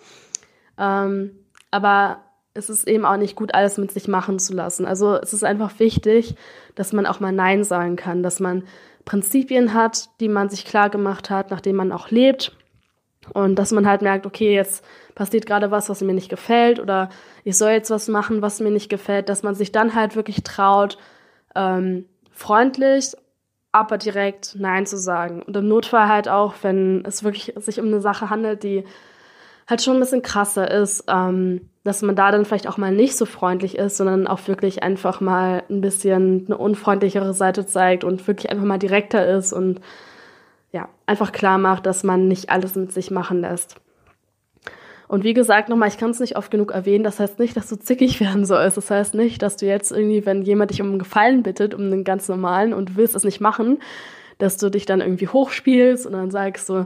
Ähm, 0.78 1.32
aber 1.72 2.20
es 2.54 2.70
ist 2.70 2.88
eben 2.88 3.06
auch 3.06 3.18
nicht 3.18 3.36
gut, 3.36 3.54
alles 3.54 3.78
mit 3.78 3.92
sich 3.92 4.08
machen 4.08 4.40
zu 4.40 4.54
lassen. 4.54 4.86
Also 4.86 5.16
es 5.16 5.34
ist 5.34 5.44
einfach 5.44 5.80
wichtig, 5.80 6.36
dass 6.76 6.94
man 6.94 7.06
auch 7.06 7.20
mal 7.20 7.32
Nein 7.32 7.64
sagen 7.64 7.96
kann, 7.96 8.24
dass 8.24 8.40
man 8.40 8.64
Prinzipien 9.06 9.74
hat, 9.74 10.10
die 10.20 10.28
man 10.28 10.50
sich 10.50 10.66
klar 10.66 10.90
gemacht 10.90 11.30
hat, 11.30 11.52
nach 11.52 11.62
denen 11.62 11.78
man 11.78 11.92
auch 11.92 12.10
lebt. 12.10 12.56
Und 13.34 13.56
dass 13.56 13.72
man 13.72 13.88
halt 13.88 14.02
merkt, 14.02 14.26
okay, 14.26 14.54
jetzt 14.54 14.84
passiert 15.14 15.46
gerade 15.46 15.72
was, 15.72 15.90
was 15.90 16.02
mir 16.02 16.14
nicht 16.14 16.30
gefällt, 16.30 16.80
oder 16.80 17.10
ich 17.44 17.58
soll 17.58 17.72
jetzt 17.72 17.90
was 17.90 18.08
machen, 18.08 18.42
was 18.42 18.60
mir 18.60 18.72
nicht 18.72 18.90
gefällt, 18.90 19.30
dass 19.30 19.44
man 19.44 19.56
sich 19.56 19.72
dann 19.72 19.96
halt 19.96 20.16
wirklich 20.16 20.44
traut, 20.44 20.98
ähm, 21.56 22.06
freundlich, 22.32 23.14
aber 23.72 23.98
direkt 23.98 24.56
Nein 24.58 24.86
zu 24.86 24.98
sagen. 24.98 25.42
Und 25.42 25.56
im 25.58 25.68
Notfall 25.68 26.08
halt 26.08 26.30
auch, 26.30 26.56
wenn 26.62 27.04
es 27.06 27.24
wirklich 27.24 27.54
sich 27.58 27.80
um 27.80 27.88
eine 27.88 28.02
Sache 28.02 28.30
handelt, 28.30 28.64
die 28.64 28.86
halt 29.68 29.82
schon 29.82 29.98
ein 29.98 30.00
bisschen 30.00 30.22
krasser 30.22 30.70
ist, 30.72 31.04
ähm, 31.08 31.70
dass 31.84 32.02
man 32.02 32.16
da 32.16 32.32
dann 32.32 32.46
vielleicht 32.46 32.68
auch 32.68 32.78
mal 32.78 32.92
nicht 32.92 33.16
so 33.16 33.26
freundlich 33.26 33.78
ist, 33.78 33.98
sondern 33.98 34.28
auch 34.28 34.48
wirklich 34.48 34.84
einfach 34.84 35.22
mal 35.22 35.64
ein 35.70 35.82
bisschen 35.82 36.46
eine 36.46 36.58
unfreundlichere 36.58 37.34
Seite 37.34 37.66
zeigt 37.66 38.04
und 38.04 38.26
wirklich 38.28 38.52
einfach 38.52 38.66
mal 38.66 38.80
direkter 38.80 39.28
ist 39.28 39.54
und 39.54 39.82
ja, 40.72 40.90
einfach 41.06 41.32
klar 41.32 41.58
macht, 41.58 41.86
dass 41.86 42.04
man 42.04 42.28
nicht 42.28 42.50
alles 42.50 42.76
mit 42.76 42.92
sich 42.92 43.10
machen 43.12 43.42
lässt. 43.42 43.78
Und 45.08 45.24
wie 45.24 45.34
gesagt, 45.34 45.70
nochmal, 45.70 45.88
ich 45.88 45.98
kann 45.98 46.12
es 46.12 46.20
nicht 46.20 46.36
oft 46.36 46.52
genug 46.52 46.72
erwähnen, 46.72 47.06
das 47.06 47.20
heißt 47.20 47.40
nicht, 47.40 47.56
dass 47.56 47.70
du 47.70 47.78
zickig 47.78 48.20
werden 48.20 48.46
sollst. 48.46 48.78
Das 48.78 48.92
heißt 48.92 49.14
nicht, 49.16 49.42
dass 49.42 49.58
du 49.58 49.66
jetzt 49.66 49.92
irgendwie, 49.92 50.26
wenn 50.26 50.42
jemand 50.42 50.72
dich 50.72 50.82
um 50.82 50.90
einen 50.90 51.00
Gefallen 51.00 51.44
bittet, 51.44 51.74
um 51.74 51.82
einen 51.82 52.04
ganz 52.04 52.28
normalen 52.28 52.74
und 52.74 52.90
du 52.90 52.96
willst 52.96 53.16
es 53.16 53.24
nicht 53.24 53.40
machen, 53.40 53.80
dass 54.38 54.58
du 54.58 54.70
dich 54.70 54.86
dann 54.86 55.02
irgendwie 55.02 55.28
hochspielst 55.28 56.06
und 56.06 56.14
dann 56.14 56.32
sagst 56.32 56.68
so, 56.68 56.86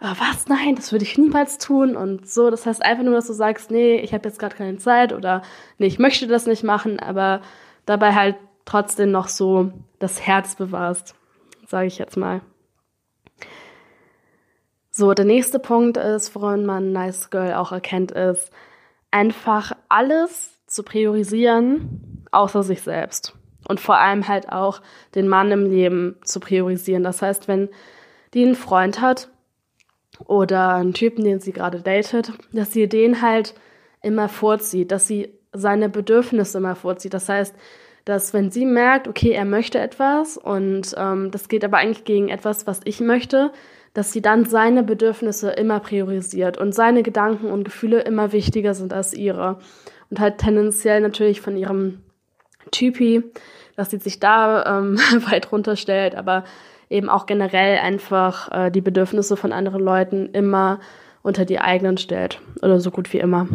oh, 0.00 0.14
was, 0.18 0.48
nein, 0.48 0.76
das 0.76 0.92
würde 0.92 1.04
ich 1.04 1.18
niemals 1.18 1.58
tun 1.58 1.96
und 1.96 2.28
so. 2.28 2.50
Das 2.50 2.66
heißt 2.66 2.82
einfach 2.82 3.04
nur, 3.04 3.14
dass 3.14 3.26
du 3.26 3.32
sagst, 3.32 3.70
nee, 3.70 3.96
ich 3.96 4.12
habe 4.14 4.28
jetzt 4.28 4.38
gerade 4.38 4.56
keine 4.56 4.78
Zeit 4.78 5.12
oder 5.12 5.42
nee, 5.78 5.86
ich 5.86 5.98
möchte 5.98 6.26
das 6.26 6.46
nicht 6.46 6.62
machen, 6.62 7.00
aber 7.00 7.40
dabei 7.86 8.14
halt 8.14 8.36
trotzdem 8.64 9.10
noch 9.10 9.28
so 9.28 9.72
das 9.98 10.20
Herz 10.20 10.54
bewahrst, 10.54 11.14
sage 11.66 11.86
ich 11.86 11.98
jetzt 11.98 12.16
mal. 12.16 12.42
So, 14.90 15.14
der 15.14 15.24
nächste 15.24 15.58
Punkt 15.58 15.96
ist, 15.96 16.34
woran 16.34 16.66
man 16.66 16.92
Nice 16.92 17.30
Girl 17.30 17.54
auch 17.54 17.72
erkennt, 17.72 18.10
ist 18.10 18.50
einfach 19.10 19.72
alles 19.88 20.58
zu 20.66 20.82
priorisieren, 20.82 22.24
außer 22.32 22.62
sich 22.62 22.82
selbst. 22.82 23.34
Und 23.68 23.80
vor 23.80 23.98
allem 23.98 24.28
halt 24.28 24.50
auch 24.50 24.80
den 25.14 25.28
Mann 25.28 25.50
im 25.50 25.66
Leben 25.66 26.16
zu 26.24 26.40
priorisieren. 26.40 27.04
Das 27.04 27.22
heißt, 27.22 27.48
wenn 27.48 27.68
die 28.34 28.44
einen 28.44 28.54
Freund 28.54 29.00
hat, 29.00 29.28
oder 30.26 30.74
einen 30.74 30.94
Typen, 30.94 31.24
den 31.24 31.40
sie 31.40 31.52
gerade 31.52 31.80
datet, 31.80 32.32
dass 32.52 32.72
sie 32.72 32.88
den 32.88 33.22
halt 33.22 33.54
immer 34.02 34.28
vorzieht, 34.28 34.92
dass 34.92 35.06
sie 35.06 35.32
seine 35.52 35.88
Bedürfnisse 35.88 36.58
immer 36.58 36.76
vorzieht. 36.76 37.14
Das 37.14 37.28
heißt, 37.28 37.54
dass 38.04 38.32
wenn 38.32 38.50
sie 38.50 38.64
merkt, 38.64 39.06
okay, 39.06 39.32
er 39.32 39.44
möchte 39.44 39.78
etwas 39.78 40.38
und 40.38 40.94
ähm, 40.96 41.30
das 41.30 41.48
geht 41.48 41.64
aber 41.64 41.78
eigentlich 41.78 42.04
gegen 42.04 42.28
etwas, 42.28 42.66
was 42.66 42.80
ich 42.84 43.00
möchte, 43.00 43.52
dass 43.92 44.12
sie 44.12 44.22
dann 44.22 44.44
seine 44.44 44.82
Bedürfnisse 44.82 45.50
immer 45.50 45.80
priorisiert 45.80 46.56
und 46.56 46.74
seine 46.74 47.02
Gedanken 47.02 47.50
und 47.50 47.64
Gefühle 47.64 48.00
immer 48.00 48.32
wichtiger 48.32 48.74
sind 48.74 48.92
als 48.92 49.12
ihre. 49.12 49.58
Und 50.10 50.20
halt 50.20 50.38
tendenziell 50.38 51.00
natürlich 51.00 51.40
von 51.40 51.56
ihrem 51.56 52.00
Typi, 52.70 53.24
dass 53.76 53.90
sie 53.90 53.98
sich 53.98 54.20
da 54.20 54.78
ähm, 54.78 54.98
weit 55.30 55.52
runterstellt, 55.52 56.14
aber 56.14 56.44
eben 56.90 57.08
auch 57.08 57.26
generell 57.26 57.78
einfach 57.78 58.50
äh, 58.50 58.70
die 58.70 58.80
Bedürfnisse 58.80 59.36
von 59.36 59.52
anderen 59.52 59.82
Leuten 59.82 60.30
immer 60.32 60.80
unter 61.22 61.44
die 61.44 61.60
eigenen 61.60 61.98
stellt 61.98 62.40
oder 62.62 62.80
so 62.80 62.90
gut 62.90 63.12
wie 63.12 63.18
immer. 63.18 63.46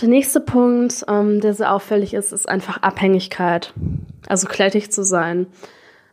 Der 0.00 0.08
nächste 0.08 0.40
Punkt, 0.40 1.04
ähm, 1.08 1.40
der 1.40 1.52
sehr 1.52 1.72
auffällig 1.72 2.14
ist, 2.14 2.32
ist 2.32 2.48
einfach 2.48 2.78
Abhängigkeit. 2.78 3.74
Also 4.28 4.48
klettig 4.48 4.90
zu 4.90 5.04
sein. 5.04 5.46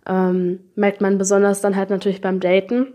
Ähm, 0.06 0.60
merkt 0.75 1.01
man 1.01 1.18
besonders 1.18 1.62
dann 1.62 1.75
halt 1.75 1.89
natürlich 1.89 2.22
beim 2.22 2.39
Daten, 2.39 2.94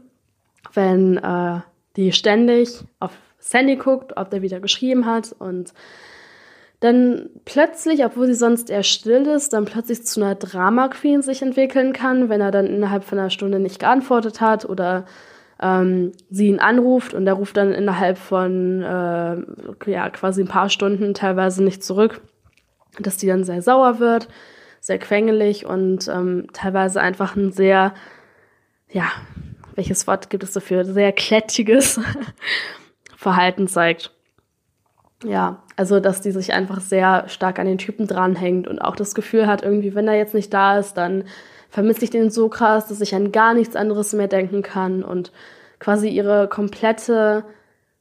wenn 0.75 1.17
äh, 1.17 1.61
die 1.97 2.13
ständig 2.13 2.85
auf 3.01 3.13
Sandy 3.39 3.77
guckt, 3.77 4.17
ob 4.17 4.31
der 4.31 4.43
wieder 4.43 4.61
geschrieben 4.61 5.07
hat 5.07 5.35
und 5.39 5.73
dann 6.83 7.31
plötzlich, 7.45 8.05
obwohl 8.05 8.27
sie 8.27 8.35
sonst 8.35 8.69
eher 8.69 8.83
still 8.83 9.27
ist, 9.29 9.53
dann 9.53 9.67
plötzlich 9.67 10.05
zu 10.05 10.21
einer 10.21 10.35
Drama 10.35 10.89
Queen 10.89 11.23
sich 11.23 11.41
entwickeln 11.41 11.93
kann, 11.93 12.29
wenn 12.29 12.41
er 12.41 12.51
dann 12.51 12.67
innerhalb 12.67 13.05
von 13.05 13.21
einer 13.21 13.31
Stunde 13.31 13.61
nicht 13.61 13.79
geantwortet 13.79 14.41
hat 14.41 14.65
oder 14.65 15.07
ähm, 15.61 16.11
sie 16.29 16.49
ihn 16.49 16.59
anruft 16.59 17.15
und 17.15 17.25
er 17.25 17.35
ruft 17.35 17.57
dann 17.57 17.73
innerhalb 17.73 18.19
von 18.19 18.83
äh, 18.83 19.91
ja 19.91 20.11
quasi 20.11 20.43
ein 20.43 20.49
paar 20.49 20.69
Stunden 20.71 21.15
teilweise 21.15 21.63
nicht 21.63 21.85
zurück, 21.85 22.21
dass 22.99 23.17
die 23.17 23.29
dann 23.29 23.45
sehr 23.45 23.63
sauer 23.63 24.01
wird, 24.01 24.27
sehr 24.81 24.99
quengelig 24.99 25.65
und 25.65 26.09
ähm, 26.09 26.49
teilweise 26.53 27.01
einfach 27.01 27.37
ein 27.37 27.53
sehr 27.53 27.95
ja 28.91 29.05
welches 29.77 30.09
Wort 30.09 30.31
gibt 30.31 30.43
es 30.43 30.51
dafür 30.51 30.85
sehr 30.85 31.13
klettiges 31.13 32.01
Verhalten 33.17 33.69
zeigt. 33.69 34.11
Ja, 35.25 35.63
also 35.77 36.01
dass 36.01 36.21
die 36.21 36.33
sich 36.33 36.53
einfach 36.53 36.81
sehr 36.81 37.29
stark 37.29 37.59
an 37.59 37.67
den 37.67 37.79
Typen 37.79 38.07
dranhängt 38.07 38.67
und 38.67 38.81
auch 38.81 38.97
das 38.97 39.15
Gefühl 39.15 39.47
hat, 39.47 39.63
irgendwie, 39.63 39.95
wenn 39.95 40.09
er 40.09 40.17
jetzt 40.17 40.35
nicht 40.35 40.53
da 40.53 40.79
ist, 40.79 40.95
dann 40.95 41.25
vermisse 41.71 42.05
ich 42.05 42.11
den 42.11 42.31
so 42.31 42.49
krass, 42.49 42.89
dass 42.89 43.01
ich 43.01 43.15
an 43.15 43.33
gar 43.33 43.55
nichts 43.55 43.77
anderes 43.77 44.13
mehr 44.13 44.29
denken 44.29 44.63
kann 44.63 45.03
und 45.03 45.33
quasi 45.79 46.09
ihre 46.09 46.49
komplette 46.49 47.45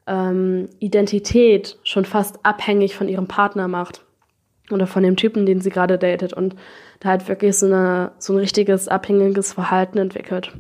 ähm, 0.08 0.70
Identität 0.80 1.78
schon 1.84 2.06
fast 2.06 2.40
abhängig 2.44 2.96
von 2.96 3.08
ihrem 3.08 3.28
Partner 3.28 3.68
macht 3.68 4.04
oder 4.72 4.88
von 4.88 5.04
dem 5.04 5.16
Typen, 5.16 5.46
den 5.46 5.62
sie 5.62 5.70
gerade 5.70 5.98
datet 5.98 6.34
und 6.34 6.56
da 7.00 7.10
halt 7.10 7.28
wirklich 7.28 7.58
so, 7.58 7.68
eine, 7.68 8.12
so 8.18 8.34
ein 8.34 8.40
richtiges 8.40 8.88
abhängiges 8.88 9.54
Verhalten 9.54 10.00
entwickelt. 10.00 10.54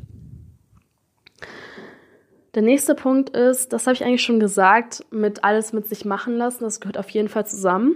Der 2.53 2.61
nächste 2.61 2.95
Punkt 2.95 3.29
ist, 3.29 3.71
das 3.71 3.87
habe 3.87 3.93
ich 3.93 4.03
eigentlich 4.03 4.23
schon 4.23 4.39
gesagt, 4.39 5.05
mit 5.09 5.43
alles 5.43 5.71
mit 5.71 5.87
sich 5.87 6.03
machen 6.03 6.35
lassen, 6.35 6.65
das 6.65 6.81
gehört 6.81 6.97
auf 6.97 7.09
jeden 7.09 7.29
Fall 7.29 7.45
zusammen, 7.45 7.95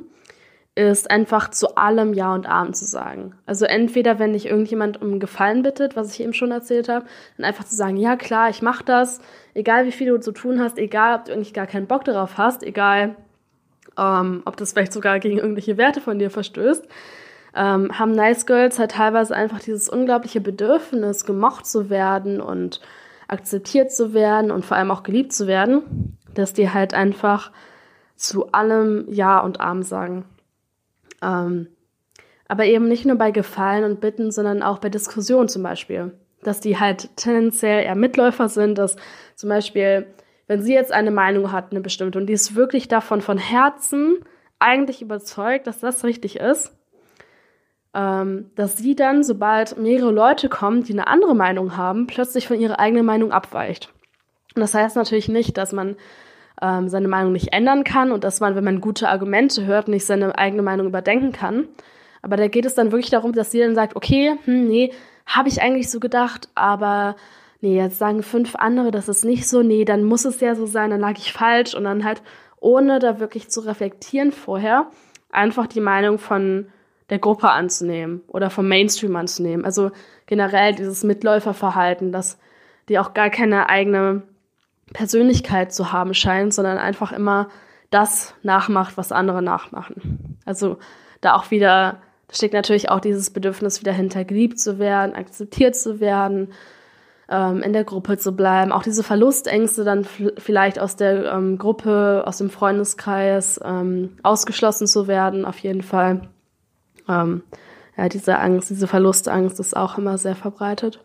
ist 0.75 1.11
einfach 1.11 1.49
zu 1.49 1.75
allem 1.75 2.13
Ja 2.13 2.33
und 2.33 2.47
Amen 2.47 2.73
zu 2.73 2.85
sagen. 2.85 3.35
Also 3.45 3.65
entweder, 3.65 4.17
wenn 4.17 4.31
dich 4.31 4.45
irgendjemand 4.45 5.01
um 5.01 5.19
Gefallen 5.19 5.61
bittet, 5.61 5.97
was 5.97 6.13
ich 6.13 6.21
eben 6.21 6.33
schon 6.33 6.51
erzählt 6.51 6.87
habe, 6.87 7.05
dann 7.35 7.45
einfach 7.45 7.65
zu 7.65 7.75
sagen, 7.75 7.97
ja 7.97 8.15
klar, 8.15 8.49
ich 8.49 8.61
mache 8.61 8.85
das, 8.85 9.19
egal 9.53 9.85
wie 9.85 9.91
viel 9.91 10.07
du 10.07 10.19
zu 10.21 10.31
tun 10.31 10.61
hast, 10.61 10.77
egal 10.77 11.19
ob 11.19 11.25
du 11.25 11.33
eigentlich 11.33 11.53
gar 11.53 11.67
keinen 11.67 11.87
Bock 11.87 12.05
darauf 12.05 12.37
hast, 12.37 12.63
egal 12.63 13.15
ähm, 13.97 14.41
ob 14.45 14.55
das 14.55 14.71
vielleicht 14.71 14.93
sogar 14.93 15.19
gegen 15.19 15.37
irgendwelche 15.37 15.77
Werte 15.77 15.99
von 15.99 16.17
dir 16.17 16.29
verstößt, 16.29 16.85
ähm, 17.55 17.97
haben 17.97 18.11
Nice 18.11 18.45
Girls 18.45 18.79
halt 18.79 18.91
teilweise 18.91 19.35
einfach 19.35 19.59
dieses 19.59 19.89
unglaubliche 19.89 20.41
Bedürfnis, 20.41 21.25
gemocht 21.25 21.65
zu 21.65 21.89
werden 21.89 22.39
und 22.39 22.79
akzeptiert 23.27 23.91
zu 23.91 24.13
werden 24.13 24.51
und 24.51 24.65
vor 24.65 24.77
allem 24.77 24.91
auch 24.91 25.03
geliebt 25.03 25.33
zu 25.33 25.47
werden, 25.47 26.17
dass 26.33 26.53
die 26.53 26.69
halt 26.69 26.93
einfach 26.93 27.51
zu 28.15 28.51
allem 28.51 29.05
Ja 29.09 29.39
und 29.39 29.59
Arm 29.59 29.83
sagen. 29.83 30.25
Ähm, 31.21 31.67
aber 32.47 32.65
eben 32.65 32.87
nicht 32.87 33.05
nur 33.05 33.17
bei 33.17 33.31
Gefallen 33.31 33.83
und 33.83 34.01
Bitten, 34.01 34.31
sondern 34.31 34.61
auch 34.61 34.79
bei 34.79 34.89
Diskussionen 34.89 35.49
zum 35.49 35.63
Beispiel. 35.63 36.13
Dass 36.43 36.59
die 36.59 36.79
halt 36.79 37.15
tendenziell 37.15 37.83
eher 37.83 37.95
Mitläufer 37.95 38.49
sind, 38.49 38.77
dass 38.77 38.97
zum 39.35 39.49
Beispiel, 39.49 40.07
wenn 40.47 40.61
sie 40.61 40.73
jetzt 40.73 40.91
eine 40.91 41.11
Meinung 41.11 41.51
hat, 41.51 41.71
eine 41.71 41.81
bestimmte, 41.81 42.19
und 42.19 42.27
die 42.27 42.33
ist 42.33 42.55
wirklich 42.55 42.87
davon 42.87 43.21
von 43.21 43.37
Herzen 43.37 44.19
eigentlich 44.59 45.01
überzeugt, 45.01 45.67
dass 45.67 45.79
das 45.79 46.03
richtig 46.03 46.37
ist, 46.37 46.74
ähm, 47.95 48.51
dass 48.55 48.77
sie 48.77 48.95
dann, 48.95 49.23
sobald 49.23 49.77
mehrere 49.77 50.11
Leute 50.11 50.49
kommen, 50.49 50.83
die 50.83 50.93
eine 50.93 51.07
andere 51.07 51.33
Meinung 51.33 51.77
haben, 51.77 52.07
plötzlich 52.07 52.47
von 52.47 52.59
ihrer 52.59 52.79
eigenen 52.79 53.05
Meinung 53.05 53.31
abweicht. 53.31 53.89
Und 54.53 54.61
das 54.61 54.73
heißt 54.73 54.97
natürlich 54.97 55.29
nicht, 55.29 55.57
dass 55.57 55.71
man 55.71 55.95
ähm, 56.61 56.89
seine 56.89 57.07
Meinung 57.07 57.31
nicht 57.31 57.53
ändern 57.53 57.83
kann 57.83 58.11
und 58.11 58.23
dass 58.23 58.41
man, 58.41 58.55
wenn 58.55 58.63
man 58.63 58.81
gute 58.81 59.09
Argumente 59.09 59.65
hört, 59.65 59.87
nicht 59.87 60.05
seine 60.05 60.37
eigene 60.37 60.61
Meinung 60.61 60.87
überdenken 60.87 61.31
kann. 61.31 61.67
Aber 62.21 62.37
da 62.37 62.47
geht 62.47 62.65
es 62.65 62.75
dann 62.75 62.91
wirklich 62.91 63.11
darum, 63.11 63.33
dass 63.33 63.51
sie 63.51 63.59
dann 63.59 63.75
sagt, 63.75 63.95
okay, 63.95 64.37
hm, 64.43 64.67
nee, 64.67 64.91
habe 65.25 65.47
ich 65.47 65.61
eigentlich 65.61 65.89
so 65.89 65.99
gedacht, 65.99 66.49
aber 66.53 67.15
nee, 67.61 67.77
jetzt 67.77 67.97
sagen 67.97 68.23
fünf 68.23 68.55
andere, 68.55 68.91
das 68.91 69.09
ist 69.09 69.23
nicht 69.25 69.47
so, 69.47 69.61
nee, 69.61 69.85
dann 69.85 70.03
muss 70.03 70.25
es 70.25 70.39
ja 70.41 70.55
so 70.55 70.65
sein, 70.65 70.89
dann 70.89 70.99
lag 70.99 71.17
ich 71.17 71.33
falsch 71.33 71.75
und 71.75 71.85
dann 71.85 72.03
halt, 72.03 72.21
ohne 72.59 72.99
da 72.99 73.19
wirklich 73.19 73.49
zu 73.49 73.61
reflektieren 73.61 74.31
vorher, 74.31 74.87
einfach 75.29 75.67
die 75.67 75.81
Meinung 75.81 76.17
von 76.17 76.67
der 77.09 77.19
Gruppe 77.19 77.49
anzunehmen 77.49 78.21
oder 78.27 78.49
vom 78.49 78.67
Mainstream 78.67 79.15
anzunehmen. 79.15 79.65
Also 79.65 79.91
generell 80.25 80.73
dieses 80.73 81.03
Mitläuferverhalten, 81.03 82.11
dass 82.11 82.39
die 82.89 82.99
auch 82.99 83.13
gar 83.13 83.29
keine 83.29 83.69
eigene 83.69 84.23
Persönlichkeit 84.93 85.73
zu 85.73 85.91
haben 85.91 86.13
scheint, 86.13 86.53
sondern 86.53 86.77
einfach 86.77 87.11
immer 87.11 87.49
das 87.89 88.33
nachmacht, 88.43 88.97
was 88.97 89.11
andere 89.11 89.41
nachmachen. 89.41 90.37
Also 90.45 90.77
da 91.21 91.35
auch 91.35 91.51
wieder, 91.51 92.01
da 92.27 92.35
steckt 92.35 92.53
natürlich 92.53 92.89
auch 92.89 92.99
dieses 92.99 93.29
Bedürfnis 93.29 93.81
wieder 93.81 93.93
hinter, 93.93 94.25
geliebt 94.25 94.59
zu 94.59 94.79
werden, 94.79 95.15
akzeptiert 95.15 95.75
zu 95.75 95.99
werden, 95.99 96.53
ähm, 97.29 97.61
in 97.61 97.73
der 97.73 97.83
Gruppe 97.83 98.17
zu 98.17 98.35
bleiben. 98.35 98.71
Auch 98.71 98.83
diese 98.83 99.03
Verlustängste 99.03 99.83
dann 99.83 100.05
vielleicht 100.37 100.79
aus 100.79 100.95
der 100.95 101.31
ähm, 101.31 101.57
Gruppe, 101.57 102.23
aus 102.25 102.37
dem 102.37 102.49
Freundeskreis 102.49 103.59
ähm, 103.63 104.17
ausgeschlossen 104.23 104.87
zu 104.87 105.07
werden, 105.07 105.45
auf 105.45 105.59
jeden 105.59 105.81
Fall. 105.81 106.29
Ähm, 107.07 107.43
ja, 107.97 108.09
diese 108.09 108.39
Angst, 108.39 108.69
diese 108.69 108.87
Verlustangst 108.87 109.59
ist 109.59 109.75
auch 109.75 109.97
immer 109.97 110.17
sehr 110.17 110.35
verbreitet. 110.35 110.99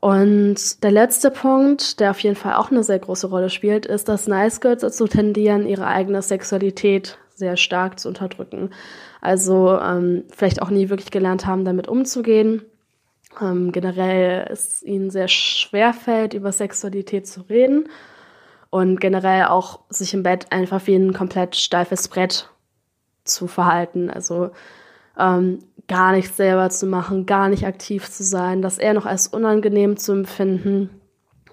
Und 0.00 0.84
der 0.84 0.92
letzte 0.92 1.30
Punkt, 1.30 1.98
der 1.98 2.12
auf 2.12 2.20
jeden 2.20 2.36
Fall 2.36 2.54
auch 2.54 2.70
eine 2.70 2.84
sehr 2.84 3.00
große 3.00 3.26
Rolle 3.28 3.50
spielt, 3.50 3.84
ist, 3.84 4.08
dass 4.08 4.28
Nice 4.28 4.60
Girls 4.60 4.82
dazu 4.82 5.08
tendieren, 5.08 5.66
ihre 5.66 5.88
eigene 5.88 6.22
Sexualität 6.22 7.18
sehr 7.34 7.56
stark 7.56 7.98
zu 7.98 8.08
unterdrücken. 8.08 8.70
Also 9.20 9.76
ähm, 9.78 10.24
vielleicht 10.30 10.62
auch 10.62 10.70
nie 10.70 10.88
wirklich 10.88 11.10
gelernt 11.10 11.46
haben, 11.46 11.64
damit 11.64 11.88
umzugehen. 11.88 12.62
Ähm, 13.40 13.72
generell 13.72 14.46
es 14.50 14.82
ihnen 14.82 15.10
sehr 15.10 15.28
schwer 15.28 15.92
fällt, 15.92 16.34
über 16.34 16.52
Sexualität 16.52 17.26
zu 17.26 17.42
reden 17.42 17.88
und 18.70 19.00
generell 19.00 19.46
auch 19.46 19.80
sich 19.88 20.14
im 20.14 20.22
Bett 20.22 20.46
einfach 20.50 20.86
wie 20.86 20.94
ein 20.94 21.12
komplett 21.12 21.56
steifes 21.56 22.08
Brett 22.08 22.50
zu 23.28 23.46
verhalten. 23.46 24.10
Also 24.10 24.50
ähm, 25.18 25.60
gar 25.88 26.12
nichts 26.12 26.36
selber 26.36 26.70
zu 26.70 26.86
machen, 26.86 27.26
gar 27.26 27.48
nicht 27.48 27.66
aktiv 27.66 28.10
zu 28.10 28.22
sein, 28.22 28.62
das 28.62 28.78
eher 28.78 28.94
noch 28.94 29.06
als 29.06 29.28
unangenehm 29.28 29.96
zu 29.96 30.12
empfinden 30.12 30.90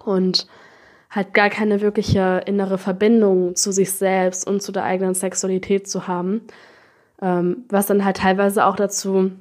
und 0.04 0.48
halt 1.10 1.34
gar 1.34 1.50
keine 1.50 1.82
wirkliche 1.82 2.44
innere 2.46 2.78
Verbindung 2.78 3.56
zu 3.56 3.72
sich 3.72 3.92
selbst 3.94 4.46
und 4.46 4.62
zu 4.62 4.72
der 4.72 4.84
eigenen 4.84 5.14
Sexualität 5.14 5.88
zu 5.88 6.08
haben. 6.08 6.42
Ähm, 7.22 7.64
was 7.70 7.88
dann 7.88 8.04
halt 8.04 8.18
teilweise 8.18 8.66
auch 8.66 8.76
dazu 8.76 9.32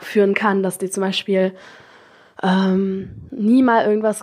führen 0.00 0.34
kann, 0.34 0.62
dass 0.62 0.78
die 0.78 0.88
zum 0.88 1.02
Beispiel 1.02 1.52
ähm, 2.42 3.10
nie 3.30 3.62
mal 3.62 3.86
irgendwas 3.86 4.22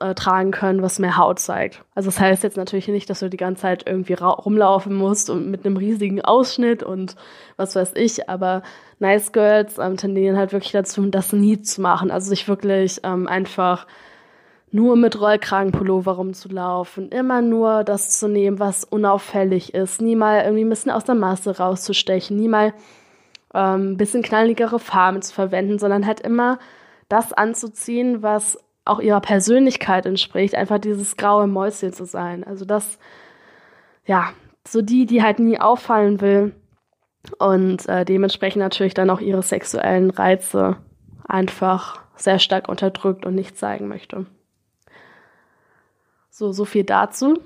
äh, 0.00 0.14
tragen 0.14 0.52
können, 0.52 0.80
was 0.80 0.98
mehr 0.98 1.18
Haut 1.18 1.38
zeigt. 1.38 1.84
Also 1.94 2.08
das 2.08 2.18
heißt 2.18 2.42
jetzt 2.42 2.56
natürlich 2.56 2.88
nicht, 2.88 3.10
dass 3.10 3.20
du 3.20 3.28
die 3.28 3.36
ganze 3.36 3.62
Zeit 3.62 3.86
irgendwie 3.86 4.14
rumlaufen 4.14 4.94
musst 4.94 5.28
und 5.28 5.50
mit 5.50 5.66
einem 5.66 5.76
riesigen 5.76 6.22
Ausschnitt 6.22 6.82
und 6.82 7.14
was 7.56 7.76
weiß 7.76 7.92
ich, 7.96 8.28
aber 8.28 8.62
Nice 9.00 9.32
Girls 9.32 9.76
ähm, 9.78 9.98
tendieren 9.98 10.38
halt 10.38 10.52
wirklich 10.52 10.72
dazu, 10.72 11.04
das 11.06 11.34
nie 11.34 11.60
zu 11.60 11.82
machen. 11.82 12.10
Also 12.10 12.30
sich 12.30 12.48
wirklich 12.48 13.00
ähm, 13.04 13.26
einfach 13.26 13.86
nur 14.70 14.96
mit 14.96 15.20
Rollkragenpullover 15.20 16.12
rumzulaufen, 16.12 17.10
immer 17.10 17.42
nur 17.42 17.84
das 17.84 18.18
zu 18.18 18.28
nehmen, 18.28 18.58
was 18.58 18.84
unauffällig 18.84 19.74
ist, 19.74 20.00
nie 20.00 20.16
mal 20.16 20.42
irgendwie 20.42 20.64
ein 20.64 20.70
bisschen 20.70 20.92
aus 20.92 21.04
der 21.04 21.14
Masse 21.14 21.58
rauszustechen, 21.58 22.36
nie 22.36 22.48
mal 22.48 22.72
ähm, 23.54 23.92
ein 23.92 23.96
bisschen 23.98 24.22
knalligere 24.22 24.78
Farben 24.78 25.20
zu 25.20 25.34
verwenden, 25.34 25.78
sondern 25.78 26.06
halt 26.06 26.20
immer 26.20 26.58
das 27.08 27.32
anzuziehen, 27.32 28.22
was 28.22 28.58
auch 28.84 29.00
ihrer 29.00 29.20
Persönlichkeit 29.20 30.06
entspricht, 30.06 30.54
einfach 30.54 30.78
dieses 30.78 31.16
graue 31.16 31.46
Mäuschen 31.46 31.92
zu 31.92 32.04
sein. 32.04 32.44
Also 32.44 32.64
das, 32.64 32.98
ja, 34.06 34.32
so 34.66 34.82
die, 34.82 35.06
die 35.06 35.22
halt 35.22 35.38
nie 35.38 35.60
auffallen 35.60 36.20
will 36.20 36.54
und 37.38 37.88
äh, 37.88 38.04
dementsprechend 38.04 38.60
natürlich 38.60 38.94
dann 38.94 39.10
auch 39.10 39.20
ihre 39.20 39.42
sexuellen 39.42 40.10
Reize 40.10 40.76
einfach 41.26 42.02
sehr 42.16 42.38
stark 42.38 42.68
unterdrückt 42.68 43.26
und 43.26 43.34
nicht 43.34 43.56
zeigen 43.56 43.88
möchte. 43.88 44.26
So, 46.30 46.52
so 46.52 46.64
viel 46.64 46.84
dazu. 46.84 47.38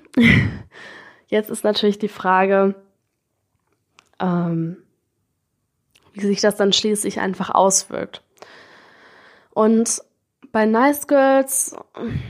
Jetzt 1.27 1.51
ist 1.51 1.65
natürlich 1.65 1.99
die 1.99 2.09
Frage, 2.09 2.75
ähm, 4.21 4.77
wie 6.13 6.27
sich 6.27 6.41
das 6.41 6.57
dann 6.57 6.73
schließlich 6.73 7.21
einfach 7.21 7.51
auswirkt. 7.51 8.23
Und 9.55 10.03
bei 10.53 10.67
Nice 10.67 11.07
Girls, 11.07 11.75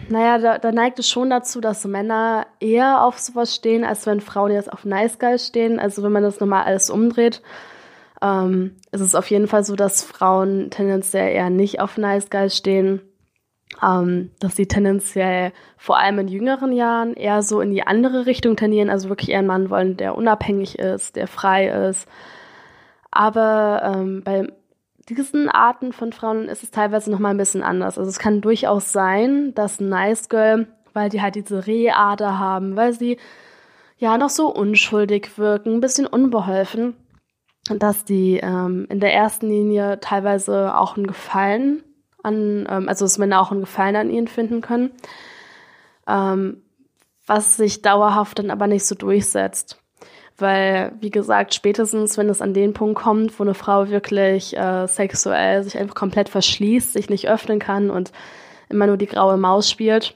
naja, 0.09 0.39
da, 0.39 0.59
da 0.59 0.71
neigt 0.71 0.99
es 1.01 1.09
schon 1.09 1.31
dazu, 1.31 1.61
dass 1.61 1.85
Männer 1.85 2.47
eher 2.61 3.05
auf 3.05 3.19
sowas 3.19 3.55
stehen, 3.55 3.85
als 3.85 4.07
wenn 4.07 4.21
Frauen 4.21 4.53
jetzt 4.53 4.73
auf 4.73 4.85
Nice 4.85 5.19
Guys 5.19 5.47
stehen. 5.47 5.81
Also 5.81 6.03
wenn 6.03 6.13
man 6.13 6.23
das 6.23 6.39
nochmal 6.39 6.65
alles 6.65 6.89
umdreht, 6.89 7.43
ähm, 8.23 8.77
ist 8.93 9.01
es 9.01 9.17
auf 9.17 9.29
jeden 9.29 9.49
Fall 9.49 9.65
so, 9.65 9.75
dass 9.75 10.05
Frauen 10.05 10.71
tendenziell 10.71 11.33
eher 11.33 11.51
nicht 11.51 11.81
auf 11.81 11.99
Nice 11.99 12.31
Guys 12.31 12.57
stehen. 12.57 13.03
Ähm, 13.83 14.31
dass 14.39 14.55
sie 14.55 14.69
tendenziell 14.69 15.53
vor 15.79 15.99
allem 15.99 16.19
in 16.19 16.29
jüngeren 16.29 16.73
Jahren 16.73 17.15
eher 17.15 17.41
so 17.41 17.63
in 17.63 17.71
die 17.71 17.87
andere 17.87 18.27
Richtung 18.27 18.55
tendieren, 18.55 18.91
also 18.91 19.09
wirklich 19.09 19.31
eher 19.31 19.39
einen 19.39 19.49
Mann 19.49 19.71
wollen, 19.71 19.97
der 19.97 20.15
unabhängig 20.15 20.79
ist, 20.79 21.17
der 21.17 21.27
frei 21.27 21.69
ist. 21.89 22.07
Aber 23.11 23.83
ähm, 23.83 24.23
bei 24.23 24.47
diesen 25.09 25.49
Arten 25.49 25.93
von 25.93 26.13
Frauen 26.13 26.49
ist 26.49 26.63
es 26.63 26.71
teilweise 26.71 27.11
noch 27.11 27.19
mal 27.19 27.31
ein 27.31 27.37
bisschen 27.37 27.63
anders. 27.63 27.99
Also 27.99 28.09
es 28.09 28.19
kann 28.19 28.41
durchaus 28.41 28.93
sein, 28.93 29.55
dass 29.55 29.81
Nice 29.81 30.29
Girl, 30.29 30.69
weil 30.93 31.09
die 31.09 31.23
halt 31.23 31.35
diese 31.35 31.67
Rehader 31.67 32.39
haben, 32.39 32.77
weil 32.77 32.93
sie 32.93 33.19
ja 33.99 34.19
noch 34.19 34.31
so 34.31 34.49
unschuldig 34.49 35.39
wirken, 35.39 35.75
ein 35.75 35.81
bisschen 35.81 36.07
unbeholfen, 36.07 36.97
dass 37.69 38.05
die 38.05 38.39
ähm, 38.43 38.87
in 38.89 39.01
der 39.01 39.15
ersten 39.15 39.49
Linie 39.49 40.01
teilweise 40.01 40.77
auch 40.77 40.97
einen 40.97 41.07
Gefallen 41.07 41.83
an, 42.23 42.67
ähm, 42.69 42.89
also 42.89 43.05
dass 43.05 43.19
Männer 43.19 43.41
auch 43.41 43.51
einen 43.51 43.61
Gefallen 43.61 43.97
an 43.97 44.11
ihnen 44.11 44.29
finden 44.29 44.61
können, 44.61 44.93
ähm, 46.07 46.63
was 47.27 47.57
sich 47.57 47.83
dauerhaft 47.83 48.39
dann 48.39 48.51
aber 48.51 48.67
nicht 48.67 48.87
so 48.87 48.95
durchsetzt. 48.95 49.82
Weil, 50.43 50.93
wie 51.01 51.11
gesagt, 51.11 51.55
spätestens, 51.55 52.19
wenn 52.19 52.29
es 52.29 52.43
an 52.43 52.53
den 52.53 52.75
Punkt 52.75 53.01
kommt, 53.01 53.39
wo 53.39 53.45
eine 53.45 53.55
Frau 53.55 53.89
wirklich 53.89 54.57
äh, 54.57 54.87
sexuell 54.87 55.63
sich 55.63 55.79
einfach 55.79 55.95
komplett 55.95 56.29
verschließt, 56.29 56.93
sich 56.93 57.09
nicht 57.09 57.29
öffnen 57.29 57.61
kann 57.61 57.91
und 57.91 58.13
immer 58.69 58.89
nur 58.89 58.97
die 58.97 59.07
graue 59.07 59.37
Maus 59.37 59.71
spielt, 59.71 60.15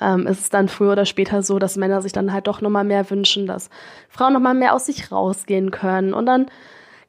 ähm, 0.00 0.26
ist 0.26 0.40
es 0.40 0.50
dann 0.50 0.68
früher 0.68 0.92
oder 0.92 1.06
später 1.06 1.42
so, 1.42 1.58
dass 1.58 1.76
Männer 1.76 2.02
sich 2.02 2.12
dann 2.12 2.32
halt 2.32 2.48
doch 2.48 2.60
nochmal 2.60 2.84
mehr 2.84 3.08
wünschen, 3.08 3.46
dass 3.46 3.70
Frauen 4.08 4.32
nochmal 4.32 4.54
mehr 4.54 4.74
aus 4.74 4.86
sich 4.86 5.12
rausgehen 5.12 5.70
können 5.70 6.12
und 6.12 6.26
dann 6.26 6.46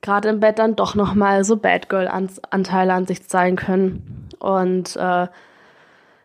gerade 0.01 0.29
im 0.29 0.39
Bett 0.39 0.59
dann 0.59 0.75
doch 0.75 0.95
nochmal 0.95 1.43
so 1.43 1.57
Bad 1.57 1.89
Girl-Anteile 1.89 2.93
an 2.93 3.05
sich 3.05 3.27
zeigen 3.27 3.55
können. 3.55 4.27
Und 4.39 4.95
äh, 4.95 5.27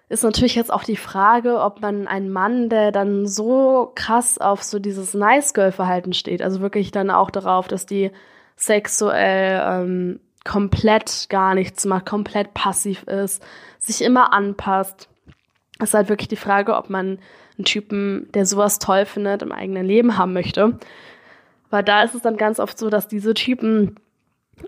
ist 0.09 0.23
natürlich 0.23 0.55
jetzt 0.55 0.73
auch 0.73 0.85
die 0.85 0.97
Frage, 0.97 1.61
ob 1.61 1.81
man 1.81 2.07
einen 2.07 2.31
Mann, 2.31 2.69
der 2.69 2.93
dann 2.93 3.27
so 3.27 3.91
krass 3.95 4.39
auf 4.39 4.63
so 4.63 4.79
dieses 4.79 5.15
Nice 5.15 5.53
Girl 5.53 5.73
Verhalten 5.73 6.13
steht, 6.13 6.43
also 6.43 6.61
wirklich 6.61 6.93
dann 6.93 7.11
auch 7.11 7.31
darauf, 7.31 7.67
dass 7.67 7.87
die 7.87 8.13
sexuell 8.55 9.61
ähm, 9.65 10.21
komplett 10.45 11.27
gar 11.29 11.55
nichts 11.55 11.85
macht, 11.85 12.07
komplett 12.07 12.55
passiv 12.55 13.03
ist, 13.05 13.43
sich 13.79 14.03
immer 14.03 14.33
anpasst. 14.33 15.09
ist 15.83 15.95
halt 15.95 16.09
wirklich 16.09 16.29
die 16.29 16.37
Frage, 16.37 16.77
ob 16.77 16.89
man 16.89 17.19
einen 17.59 17.65
Typen, 17.65 18.31
der 18.33 18.47
sowas 18.47 18.79
toll 18.79 19.07
findet, 19.07 19.43
im 19.43 19.51
eigenen 19.51 19.85
Leben 19.85 20.17
haben 20.17 20.33
möchte. 20.33 20.79
Weil 21.71 21.83
da 21.83 22.05
ist 22.05 22.15
es 22.15 22.23
dann 22.23 22.37
ganz 22.37 22.61
oft 22.61 22.79
so, 22.79 22.91
dass 22.91 23.09
diese 23.09 23.35
Typen 23.35 23.97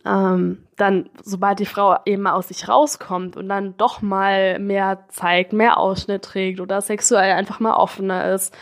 ähm, 0.04 0.59
dann, 0.76 1.11
sobald 1.23 1.59
die 1.59 1.66
Frau 1.66 1.97
eben 2.04 2.23
mal 2.23 2.33
aus 2.33 2.49
sich 2.49 2.68
rauskommt 2.68 3.37
und 3.37 3.49
dann 3.49 3.76
doch 3.76 4.02
mal 4.02 4.59
mehr 4.59 5.04
zeigt, 5.09 5.52
mehr 5.52 5.78
Ausschnitt 5.78 6.23
trägt 6.23 6.61
oder 6.61 6.80
sexuell 6.80 7.33
einfach 7.33 7.61
mal 7.61 7.75
offener 7.75 8.33
ist, 8.33 8.54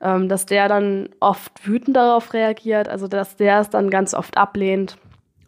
ähm, 0.00 0.28
dass 0.28 0.46
der 0.46 0.68
dann 0.68 1.08
oft 1.20 1.66
wütend 1.66 1.96
darauf 1.96 2.34
reagiert, 2.34 2.88
also 2.88 3.08
dass 3.08 3.36
der 3.36 3.60
es 3.60 3.70
dann 3.70 3.90
ganz 3.90 4.14
oft 4.14 4.36
ablehnt 4.36 4.96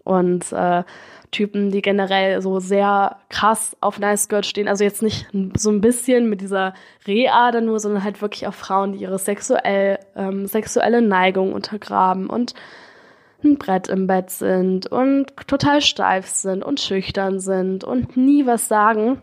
und 0.05 0.53
äh, 0.53 0.85
Typen, 1.31 1.73
die 1.73 1.83
generell 1.83 2.41
so 2.41 2.61
sehr 2.61 3.17
krass 3.29 3.77
auf 3.81 3.99
Nice 3.99 4.29
Girls 4.29 4.47
stehen, 4.47 4.69
also 4.69 4.85
jetzt 4.85 5.03
nicht 5.03 5.27
so 5.57 5.71
ein 5.71 5.81
bisschen 5.81 6.31
mit 6.31 6.41
dieser 6.41 6.75
Reader 7.09 7.61
nur, 7.61 7.81
sondern 7.81 8.05
halt 8.05 8.23
wirklich 8.23 8.47
auf 8.47 8.55
Frauen, 8.55 8.93
die 8.93 9.01
ihre 9.01 9.19
sexuell, 9.19 9.99
ähm, 10.15 10.47
sexuelle 10.47 11.03
Neigung 11.03 11.53
untergraben 11.53 12.31
und 12.31 12.55
ein 13.45 13.59
Brett 13.59 13.89
im 13.89 14.07
Bett 14.07 14.31
sind 14.31 14.87
und 14.87 15.27
total 15.47 15.81
steif 15.81 16.27
sind 16.27 16.65
und 16.65 16.81
schüchtern 16.81 17.41
sind 17.41 17.85
und 17.85 18.17
nie 18.17 18.47
was 18.47 18.69
sagen. 18.69 19.21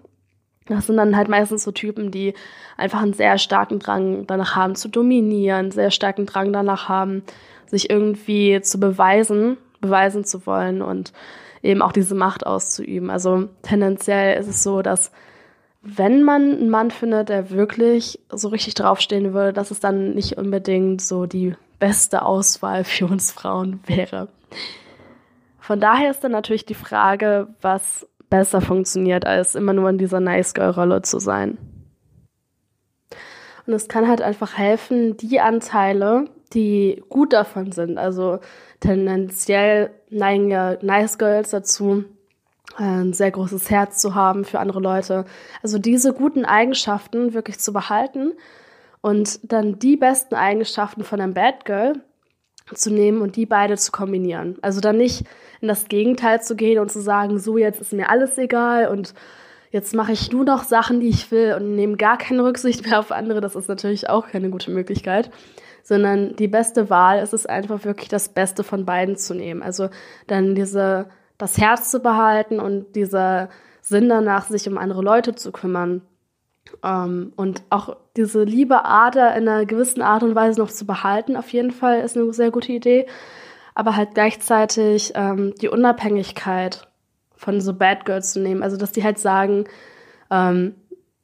Das 0.67 0.87
sind 0.87 0.97
dann 0.97 1.17
halt 1.17 1.27
meistens 1.27 1.63
so 1.63 1.71
Typen, 1.71 2.11
die 2.11 2.33
einfach 2.77 3.01
einen 3.01 3.13
sehr 3.13 3.37
starken 3.37 3.79
Drang 3.79 4.25
danach 4.27 4.55
haben 4.55 4.75
zu 4.75 4.87
dominieren, 4.87 5.71
sehr 5.71 5.91
starken 5.91 6.25
Drang 6.25 6.53
danach 6.53 6.87
haben, 6.87 7.23
sich 7.65 7.89
irgendwie 7.89 8.61
zu 8.61 8.79
beweisen, 8.79 9.57
beweisen 9.81 10.23
zu 10.23 10.45
wollen 10.45 10.81
und 10.81 11.11
eben 11.63 11.81
auch 11.81 11.91
diese 11.91 12.15
Macht 12.15 12.45
auszuüben. 12.45 13.09
Also 13.09 13.49
tendenziell 13.63 14.39
ist 14.39 14.47
es 14.47 14.63
so, 14.63 14.81
dass 14.81 15.11
wenn 15.81 16.23
man 16.23 16.51
einen 16.51 16.69
Mann 16.69 16.91
findet, 16.91 17.29
der 17.29 17.49
wirklich 17.49 18.19
so 18.29 18.49
richtig 18.49 18.75
draufstehen 18.75 19.33
würde, 19.33 19.53
dass 19.53 19.71
es 19.71 19.79
dann 19.79 20.13
nicht 20.13 20.37
unbedingt 20.37 21.01
so 21.01 21.25
die 21.25 21.55
beste 21.81 22.23
Auswahl 22.23 22.85
für 22.85 23.07
uns 23.07 23.31
Frauen 23.31 23.81
wäre. 23.87 24.29
Von 25.59 25.81
daher 25.81 26.11
ist 26.11 26.23
dann 26.23 26.31
natürlich 26.31 26.65
die 26.65 26.75
Frage, 26.75 27.47
was 27.59 28.07
besser 28.29 28.61
funktioniert, 28.61 29.25
als 29.25 29.55
immer 29.55 29.73
nur 29.73 29.89
in 29.89 29.97
dieser 29.97 30.19
Nice 30.19 30.53
Girl-Rolle 30.53 31.01
zu 31.01 31.19
sein. 31.19 31.57
Und 33.65 33.73
es 33.73 33.87
kann 33.87 34.07
halt 34.07 34.21
einfach 34.21 34.57
helfen, 34.57 35.17
die 35.17 35.39
Anteile, 35.39 36.25
die 36.53 37.03
gut 37.09 37.33
davon 37.33 37.71
sind, 37.71 37.97
also 37.97 38.39
tendenziell 38.79 39.91
neigen 40.09 40.49
ja 40.49 40.77
Nice 40.81 41.17
Girls 41.17 41.49
dazu, 41.49 42.05
ein 42.77 43.13
sehr 43.13 43.31
großes 43.31 43.69
Herz 43.69 43.97
zu 43.97 44.13
haben 44.13 44.45
für 44.45 44.59
andere 44.59 44.79
Leute. 44.79 45.25
Also 45.63 45.79
diese 45.79 46.13
guten 46.13 46.45
Eigenschaften 46.45 47.33
wirklich 47.33 47.59
zu 47.59 47.73
behalten 47.73 48.33
und 49.01 49.51
dann 49.51 49.79
die 49.79 49.97
besten 49.97 50.35
Eigenschaften 50.35 51.03
von 51.03 51.19
einem 51.19 51.33
Bad 51.33 51.65
Girl 51.65 51.93
zu 52.73 52.91
nehmen 52.91 53.21
und 53.21 53.35
die 53.35 53.45
beide 53.45 53.77
zu 53.77 53.91
kombinieren. 53.91 54.57
Also 54.61 54.79
dann 54.79 54.97
nicht 54.97 55.25
in 55.59 55.67
das 55.67 55.87
Gegenteil 55.87 56.41
zu 56.41 56.55
gehen 56.55 56.79
und 56.79 56.91
zu 56.91 57.01
sagen, 57.01 57.39
so 57.39 57.57
jetzt 57.57 57.81
ist 57.81 57.93
mir 57.93 58.09
alles 58.09 58.37
egal 58.37 58.87
und 58.87 59.13
jetzt 59.71 59.93
mache 59.93 60.11
ich 60.11 60.31
nur 60.31 60.45
noch 60.45 60.63
Sachen, 60.63 60.99
die 60.99 61.09
ich 61.09 61.31
will 61.31 61.55
und 61.55 61.75
nehme 61.75 61.97
gar 61.97 62.17
keine 62.17 62.43
Rücksicht 62.43 62.85
mehr 62.87 62.99
auf 62.99 63.11
andere. 63.11 63.41
Das 63.41 63.55
ist 63.55 63.69
natürlich 63.69 64.09
auch 64.09 64.27
keine 64.27 64.49
gute 64.49 64.71
Möglichkeit. 64.71 65.31
Sondern 65.83 66.35
die 66.35 66.47
beste 66.47 66.91
Wahl 66.91 67.23
ist 67.23 67.33
es 67.33 67.47
einfach 67.47 67.83
wirklich 67.85 68.07
das 68.07 68.29
Beste 68.29 68.63
von 68.63 68.85
beiden 68.85 69.17
zu 69.17 69.33
nehmen. 69.33 69.63
Also 69.63 69.89
dann 70.27 70.53
diese, 70.53 71.07
das 71.39 71.57
Herz 71.57 71.89
zu 71.89 72.01
behalten 72.01 72.59
und 72.59 72.95
dieser 72.95 73.49
Sinn 73.81 74.07
danach, 74.07 74.45
sich 74.45 74.69
um 74.69 74.77
andere 74.77 75.01
Leute 75.01 75.33
zu 75.33 75.51
kümmern. 75.51 76.03
Ähm, 76.83 77.33
und 77.35 77.63
auch 77.69 77.95
diese 78.17 78.43
liebe 78.43 78.85
Ader 78.85 79.35
in 79.35 79.47
einer 79.47 79.65
gewissen 79.65 80.01
Art 80.01 80.23
und 80.23 80.35
Weise 80.35 80.59
noch 80.59 80.71
zu 80.71 80.85
behalten, 80.85 81.35
auf 81.35 81.49
jeden 81.49 81.71
Fall 81.71 82.01
ist 82.01 82.17
eine 82.17 82.31
sehr 82.33 82.51
gute 82.51 82.71
Idee. 82.71 83.07
Aber 83.73 83.95
halt 83.95 84.13
gleichzeitig 84.13 85.13
ähm, 85.15 85.53
die 85.61 85.69
Unabhängigkeit 85.69 86.87
von 87.35 87.61
so 87.61 87.73
Bad 87.73 88.05
Girls 88.05 88.33
zu 88.33 88.39
nehmen. 88.39 88.63
Also, 88.63 88.77
dass 88.77 88.91
die 88.91 89.03
halt 89.03 89.17
sagen, 89.17 89.65
ähm, 90.29 90.75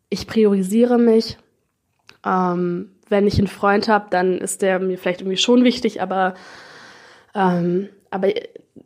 ich 0.10 0.28
priorisiere 0.28 0.98
mich. 0.98 1.38
Ähm, 2.26 2.92
wenn 3.10 3.28
ich 3.28 3.38
einen 3.38 3.48
Freund 3.48 3.88
habe, 3.88 4.08
dann 4.10 4.38
ist 4.38 4.62
der 4.62 4.80
mir 4.80 4.98
vielleicht 4.98 5.22
irgendwie 5.22 5.38
schon 5.38 5.64
wichtig, 5.64 6.02
aber, 6.02 6.34
ähm, 7.34 7.90
aber 8.12 8.30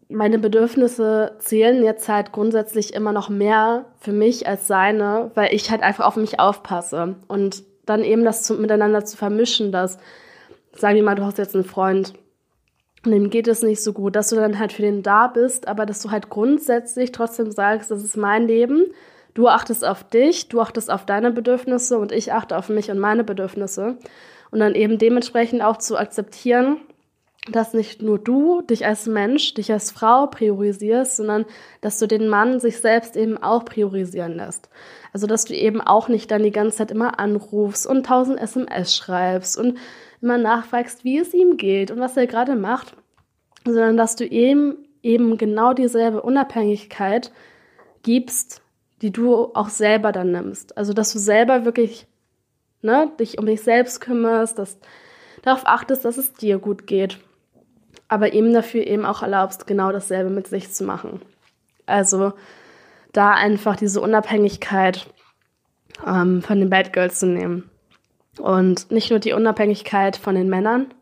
meine 0.10 0.40
Bedürfnisse 0.40 1.36
zählen 1.40 1.84
jetzt 1.84 2.08
halt 2.10 2.32
grundsätzlich 2.32 2.94
immer 2.94 3.14
noch 3.14 3.30
mehr 3.30 3.86
für 4.00 4.12
mich 4.12 4.48
als 4.48 4.68
seine, 4.68 5.32
weil 5.36 5.54
ich 5.54 5.72
halt 5.72 5.84
einfach 5.84 6.06
auf 6.06 6.16
mich 6.16 6.40
aufpasse. 6.40 7.16
Und 7.28 7.64
dann 7.86 8.04
eben 8.04 8.24
das 8.24 8.44
zu, 8.44 8.56
miteinander 8.56 9.06
zu 9.06 9.18
vermischen, 9.18 9.72
dass, 9.72 9.98
sagen 10.74 10.96
wir 10.96 11.04
mal, 11.04 11.16
du 11.16 11.24
hast 11.24 11.38
jetzt 11.38 11.56
einen 11.56 11.64
Freund 11.64 12.14
und 13.06 13.12
dem 13.12 13.30
geht 13.30 13.48
es 13.48 13.64
nicht 13.64 13.82
so 13.82 13.94
gut, 13.94 14.16
dass 14.16 14.30
du 14.30 14.36
dann 14.36 14.60
halt 14.60 14.74
für 14.74 14.84
den 14.84 15.02
da 15.02 15.28
bist, 15.28 15.68
aber 15.68 15.86
dass 15.86 16.02
du 16.02 16.12
halt 16.12 16.30
grundsätzlich 16.30 17.12
trotzdem 17.12 17.52
sagst, 17.52 17.90
das 17.90 18.04
ist 18.04 18.16
mein 18.16 18.48
Leben, 18.48 18.86
du 19.34 19.48
achtest 19.48 19.84
auf 19.84 20.04
dich, 20.04 20.50
du 20.50 20.62
achtest 20.62 20.92
auf 20.92 21.06
deine 21.06 21.32
Bedürfnisse 21.32 21.98
und 21.98 22.12
ich 22.12 22.32
achte 22.32 22.56
auf 22.58 22.70
mich 22.70 22.92
und 22.92 23.00
meine 23.00 23.24
Bedürfnisse. 23.24 23.98
Und 24.52 24.60
dann 24.60 24.76
eben 24.76 24.98
dementsprechend 24.98 25.64
auch 25.64 25.78
zu 25.78 25.98
akzeptieren, 25.98 26.78
dass 27.50 27.74
nicht 27.74 28.04
nur 28.04 28.20
du 28.20 28.62
dich 28.62 28.86
als 28.86 29.08
Mensch, 29.08 29.56
dich 29.56 29.72
als 29.72 29.90
Frau 29.90 30.28
priorisierst, 30.28 31.16
sondern 31.18 31.46
dass 31.82 31.98
du 31.98 32.08
den 32.08 32.28
Mann 32.28 32.60
sich 32.60 32.80
selbst 32.80 33.16
eben 33.18 33.38
auch 33.38 33.66
priorisieren 33.66 34.36
lässt. 34.36 34.70
Also 35.12 35.26
dass 35.26 35.46
du 35.46 35.56
eben 35.56 35.82
auch 35.82 36.08
nicht 36.08 36.30
dann 36.30 36.44
die 36.44 36.52
ganze 36.52 36.78
Zeit 36.78 36.92
immer 36.92 37.20
anrufst 37.20 37.88
und 37.88 38.06
tausend 38.06 38.40
SMS 38.40 38.96
schreibst 38.96 39.58
und 39.58 39.80
immer 40.22 40.38
nachfragst, 40.38 41.04
wie 41.04 41.18
es 41.18 41.34
ihm 41.34 41.58
geht 41.58 41.90
und 41.90 42.00
was 42.00 42.16
er 42.16 42.28
gerade 42.28 42.56
macht, 42.56 42.96
sondern 43.66 43.98
dass 43.98 44.16
du 44.16 44.26
ihm 44.26 44.78
eben 45.02 45.38
genau 45.40 45.74
dieselbe 45.74 46.22
Unabhängigkeit 46.22 47.32
gibst, 48.04 48.62
die 49.02 49.12
du 49.12 49.52
auch 49.56 49.70
selber 49.70 50.12
dann 50.12 50.32
nimmst. 50.32 50.78
Also 50.78 50.94
dass 50.94 51.12
du 51.12 51.18
selber 51.18 51.66
wirklich 51.66 52.06
ne, 52.84 53.12
dich 53.20 53.40
um 53.40 53.48
dich 53.48 53.64
selbst 53.64 54.00
kümmerst, 54.00 54.60
dass 54.60 54.78
darauf 55.42 55.66
achtest, 55.66 56.06
dass 56.06 56.18
es 56.18 56.34
dir 56.34 56.60
gut 56.60 56.86
geht 56.86 57.18
aber 58.12 58.34
ihm 58.34 58.52
dafür 58.52 58.86
eben 58.86 59.06
auch 59.06 59.22
erlaubst, 59.22 59.68
genau 59.68 59.94
dasselbe 59.94 60.30
mit 60.30 60.46
sich 60.46 60.70
zu 60.74 60.84
machen. 60.84 61.22
Also 61.86 62.34
da 63.14 63.32
einfach 63.32 63.78
diese 63.78 64.02
Unabhängigkeit 64.02 65.08
ähm, 66.06 66.42
von 66.42 66.60
den 66.60 66.70
Bad 66.70 66.92
Girls 66.92 67.20
zu 67.20 67.28
nehmen. 67.28 67.70
Und 68.38 68.92
nicht 68.92 69.12
nur 69.12 69.20
die 69.20 69.32
Unabhängigkeit 69.32 70.18
von 70.18 70.36
den 70.36 70.50
Männern, 70.50 70.94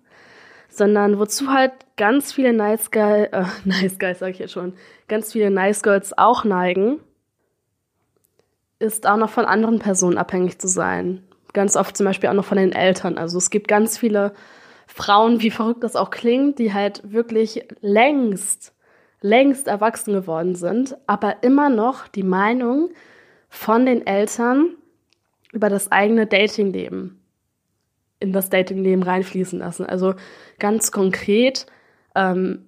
sondern 0.70 1.18
wozu 1.18 1.52
halt 1.52 1.72
ganz 1.98 2.32
viele 2.32 2.54
Nice 2.54 2.92
Guys, 2.92 3.28
äh, 3.32 3.46
Nice 3.66 3.98
Guys 3.98 4.20
sag 4.20 4.30
ich 4.30 4.40
jetzt 4.40 4.54
schon, 4.54 4.74
ganz 5.08 5.32
viele 5.32 5.50
Nice 5.50 5.82
Girls 5.82 6.16
auch 6.16 6.44
neigen, 6.44 7.00
ist 8.78 9.08
auch 9.08 9.18
noch 9.18 9.32
von 9.32 9.46
anderen 9.46 9.80
Personen 9.80 10.20
abhängig 10.20 10.60
zu 10.60 10.68
sein. 10.68 11.24
Ganz 11.54 11.76
oft 11.76 11.98
zum 11.98 12.06
Beispiel 12.06 12.30
auch 12.30 12.34
noch 12.34 12.46
von 12.46 12.60
den 12.60 12.72
Eltern. 12.72 13.18
Also 13.18 13.40
es 13.40 13.50
gibt 13.50 13.68
ganz 13.68 13.98
viele 13.98 14.32
Frauen, 14.92 15.42
wie 15.42 15.52
verrückt 15.52 15.84
das 15.84 15.96
auch 15.96 16.10
klingt, 16.10 16.60
die 16.60 16.74
halt 16.74 17.02
wirklich 17.12 17.64
längst, 17.80 18.74
längst 19.22 19.68
erwachsen 19.68 20.14
geworden 20.14 20.56
sind, 20.56 20.98
aber 21.06 21.44
immer 21.44 21.70
noch 21.70 22.08
die 22.08 22.24
Meinung 22.24 22.90
von 23.50 23.86
den 23.86 24.06
Eltern 24.06 24.76
über 25.52 25.70
das 25.70 25.92
eigene 25.92 26.26
Datingleben 26.26 27.22
in 28.20 28.34
das 28.34 28.50
Datingleben 28.50 29.04
reinfließen 29.04 29.60
lassen. 29.60 29.86
Also 29.86 30.16
ganz 30.58 30.92
konkret 30.92 31.68
ähm, 32.16 32.68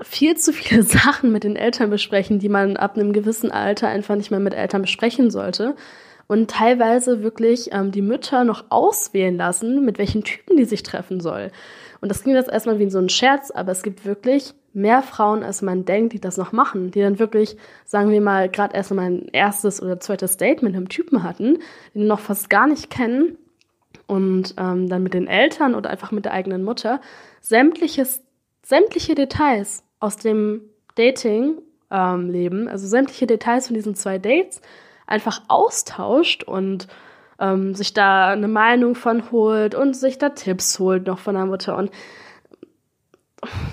viel 0.00 0.36
zu 0.36 0.52
viele 0.52 0.82
Sachen 0.84 1.32
mit 1.32 1.44
den 1.44 1.56
Eltern 1.56 1.90
besprechen, 1.90 2.38
die 2.38 2.48
man 2.48 2.76
ab 2.76 2.96
einem 2.96 3.12
gewissen 3.12 3.50
Alter 3.50 3.88
einfach 3.88 4.16
nicht 4.16 4.30
mehr 4.30 4.38
mit 4.38 4.54
Eltern 4.54 4.82
besprechen 4.82 5.30
sollte. 5.30 5.74
Und 6.26 6.50
teilweise 6.50 7.22
wirklich 7.22 7.70
ähm, 7.72 7.90
die 7.90 8.02
Mütter 8.02 8.44
noch 8.44 8.64
auswählen 8.70 9.36
lassen, 9.36 9.84
mit 9.84 9.98
welchen 9.98 10.24
Typen 10.24 10.56
die 10.56 10.64
sich 10.64 10.82
treffen 10.82 11.20
soll. 11.20 11.50
Und 12.00 12.08
das 12.08 12.22
klingt 12.22 12.36
jetzt 12.36 12.50
erstmal 12.50 12.78
wie 12.78 12.90
so 12.90 12.98
ein 12.98 13.08
Scherz, 13.08 13.50
aber 13.50 13.72
es 13.72 13.82
gibt 13.82 14.04
wirklich 14.04 14.54
mehr 14.74 15.02
Frauen, 15.02 15.42
als 15.42 15.62
man 15.62 15.84
denkt, 15.84 16.12
die 16.12 16.20
das 16.20 16.36
noch 16.36 16.52
machen, 16.52 16.90
die 16.90 17.00
dann 17.00 17.18
wirklich, 17.18 17.56
sagen 17.84 18.10
wir 18.10 18.20
mal, 18.20 18.48
gerade 18.48 18.76
erst 18.76 18.92
mal 18.92 19.06
ein 19.06 19.28
erstes 19.32 19.80
oder 19.82 20.00
zweites 20.00 20.36
Date 20.36 20.62
mit 20.62 20.74
einem 20.74 20.88
Typen 20.88 21.22
hatten, 21.22 21.58
den 21.94 22.06
noch 22.06 22.20
fast 22.20 22.50
gar 22.50 22.66
nicht 22.66 22.90
kennen 22.90 23.38
und 24.06 24.54
ähm, 24.58 24.88
dann 24.88 25.02
mit 25.02 25.14
den 25.14 25.28
Eltern 25.28 25.74
oder 25.74 25.90
einfach 25.90 26.10
mit 26.10 26.24
der 26.24 26.32
eigenen 26.32 26.64
Mutter 26.64 27.00
sämtliches, 27.40 28.22
sämtliche 28.62 29.14
Details 29.14 29.84
aus 30.00 30.16
dem 30.16 30.62
Dating-Leben, 30.96 32.62
ähm, 32.62 32.68
also 32.68 32.86
sämtliche 32.86 33.26
Details 33.26 33.68
von 33.68 33.74
diesen 33.74 33.94
zwei 33.94 34.18
Dates, 34.18 34.60
einfach 35.06 35.42
austauscht 35.48 36.44
und 36.44 36.88
ähm, 37.38 37.74
sich 37.74 37.94
da 37.94 38.30
eine 38.30 38.48
Meinung 38.48 38.94
von 38.94 39.30
holt 39.30 39.74
und 39.74 39.96
sich 39.96 40.18
da 40.18 40.30
Tipps 40.30 40.78
holt 40.78 41.06
noch 41.06 41.18
von 41.18 41.34
der 41.34 41.46
Mutter. 41.46 41.76
Und 41.76 41.90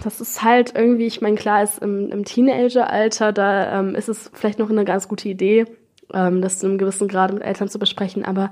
das 0.03 0.19
ist 0.19 0.43
halt 0.43 0.73
irgendwie, 0.75 1.05
ich 1.05 1.21
meine, 1.21 1.35
klar 1.35 1.63
ist 1.63 1.79
im, 1.79 2.09
im 2.09 2.25
Teenager-Alter, 2.25 3.31
da 3.31 3.79
ähm, 3.79 3.95
ist 3.95 4.09
es 4.09 4.31
vielleicht 4.33 4.59
noch 4.59 4.69
eine 4.69 4.85
ganz 4.85 5.07
gute 5.07 5.29
Idee, 5.29 5.65
ähm, 6.13 6.41
das 6.41 6.59
zu 6.59 6.67
einem 6.67 6.77
gewissen 6.77 7.07
Grad 7.07 7.33
mit 7.33 7.43
Eltern 7.43 7.69
zu 7.69 7.79
besprechen, 7.79 8.25
aber 8.25 8.51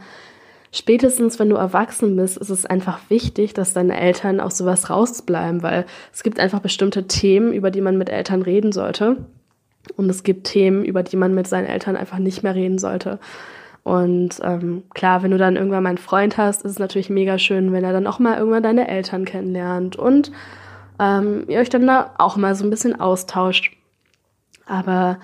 spätestens, 0.71 1.39
wenn 1.39 1.49
du 1.49 1.55
erwachsen 1.55 2.15
bist, 2.15 2.37
ist 2.37 2.49
es 2.49 2.65
einfach 2.65 2.99
wichtig, 3.09 3.53
dass 3.53 3.73
deine 3.73 3.99
Eltern 3.99 4.39
aus 4.39 4.57
sowas 4.57 4.89
rausbleiben, 4.89 5.63
weil 5.63 5.85
es 6.13 6.23
gibt 6.23 6.39
einfach 6.39 6.59
bestimmte 6.59 7.07
Themen, 7.07 7.51
über 7.53 7.71
die 7.71 7.81
man 7.81 7.97
mit 7.97 8.09
Eltern 8.09 8.41
reden 8.41 8.71
sollte. 8.71 9.17
Und 9.95 10.09
es 10.09 10.23
gibt 10.23 10.47
Themen, 10.47 10.83
über 10.83 11.03
die 11.03 11.17
man 11.17 11.33
mit 11.33 11.47
seinen 11.47 11.67
Eltern 11.67 11.95
einfach 11.95 12.19
nicht 12.19 12.43
mehr 12.43 12.55
reden 12.55 12.77
sollte. 12.77 13.19
Und 13.83 14.39
ähm, 14.43 14.83
klar, 14.93 15.23
wenn 15.23 15.31
du 15.31 15.37
dann 15.37 15.55
irgendwann 15.55 15.83
mal 15.83 15.89
einen 15.89 15.97
Freund 15.97 16.37
hast, 16.37 16.63
ist 16.63 16.71
es 16.71 16.79
natürlich 16.79 17.09
mega 17.09 17.39
schön, 17.39 17.71
wenn 17.71 17.83
er 17.83 17.93
dann 17.93 18.07
auch 18.07 18.19
mal 18.19 18.37
irgendwann 18.37 18.63
deine 18.63 18.87
Eltern 18.87 19.25
kennenlernt 19.25 19.95
und 19.95 20.31
ähm, 20.99 21.45
ihr 21.47 21.59
euch 21.59 21.69
dann 21.69 21.87
da 21.87 22.13
auch 22.17 22.35
mal 22.35 22.55
so 22.55 22.65
ein 22.65 22.69
bisschen 22.69 22.99
austauscht. 22.99 23.75
Aber 24.65 25.19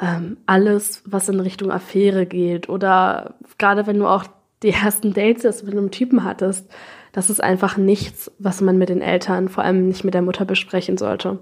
ähm, 0.00 0.38
alles, 0.46 1.02
was 1.04 1.28
in 1.28 1.40
Richtung 1.40 1.70
Affäre 1.70 2.26
geht 2.26 2.68
oder 2.68 3.34
gerade 3.58 3.86
wenn 3.86 3.98
du 3.98 4.06
auch 4.06 4.24
die 4.62 4.70
ersten 4.70 5.12
Dates 5.12 5.62
mit 5.62 5.72
einem 5.72 5.90
Typen 5.90 6.24
hattest, 6.24 6.70
das 7.14 7.30
ist 7.30 7.40
einfach 7.40 7.76
nichts, 7.76 8.28
was 8.40 8.60
man 8.60 8.76
mit 8.76 8.88
den 8.88 9.00
Eltern, 9.00 9.48
vor 9.48 9.62
allem 9.62 9.86
nicht 9.86 10.02
mit 10.02 10.14
der 10.14 10.22
Mutter 10.22 10.44
besprechen 10.44 10.98
sollte. 10.98 11.38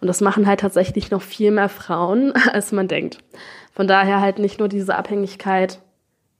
Und 0.00 0.06
das 0.06 0.20
machen 0.20 0.46
halt 0.46 0.60
tatsächlich 0.60 1.10
noch 1.10 1.22
viel 1.22 1.50
mehr 1.50 1.70
Frauen, 1.70 2.34
als 2.52 2.72
man 2.72 2.88
denkt. 2.88 3.18
Von 3.72 3.88
daher 3.88 4.20
halt 4.20 4.38
nicht 4.38 4.58
nur 4.58 4.68
diese 4.68 4.94
Abhängigkeit 4.94 5.80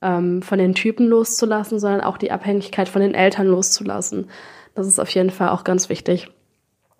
ähm, 0.03 0.42
von 0.42 0.59
den 0.59 0.75
Typen 0.75 1.07
loszulassen, 1.07 1.79
sondern 1.81 2.03
auch 2.03 2.18
die 2.18 2.31
Abhängigkeit 2.31 2.90
von 2.90 3.01
den 3.01 3.14
Eltern 3.14 3.47
loszulassen. 3.47 4.29
Das 4.75 4.87
ist 4.87 5.01
auf 5.01 5.09
jeden 5.09 5.31
Fall 5.31 5.49
auch 5.49 5.64
ganz 5.64 5.88
wichtig. 5.88 6.29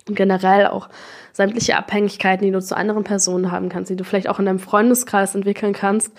Und 0.07 0.15
generell 0.15 0.65
auch 0.65 0.89
sämtliche 1.33 1.77
Abhängigkeiten, 1.77 2.45
die 2.45 2.51
du 2.51 2.61
zu 2.61 2.75
anderen 2.75 3.03
Personen 3.03 3.51
haben 3.51 3.69
kannst, 3.69 3.91
die 3.91 3.95
du 3.95 4.03
vielleicht 4.03 4.27
auch 4.27 4.39
in 4.39 4.47
deinem 4.47 4.59
Freundeskreis 4.59 5.35
entwickeln 5.35 5.73
kannst, 5.73 6.11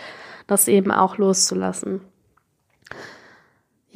das 0.46 0.68
eben 0.68 0.92
auch 0.92 1.18
loszulassen. 1.18 2.02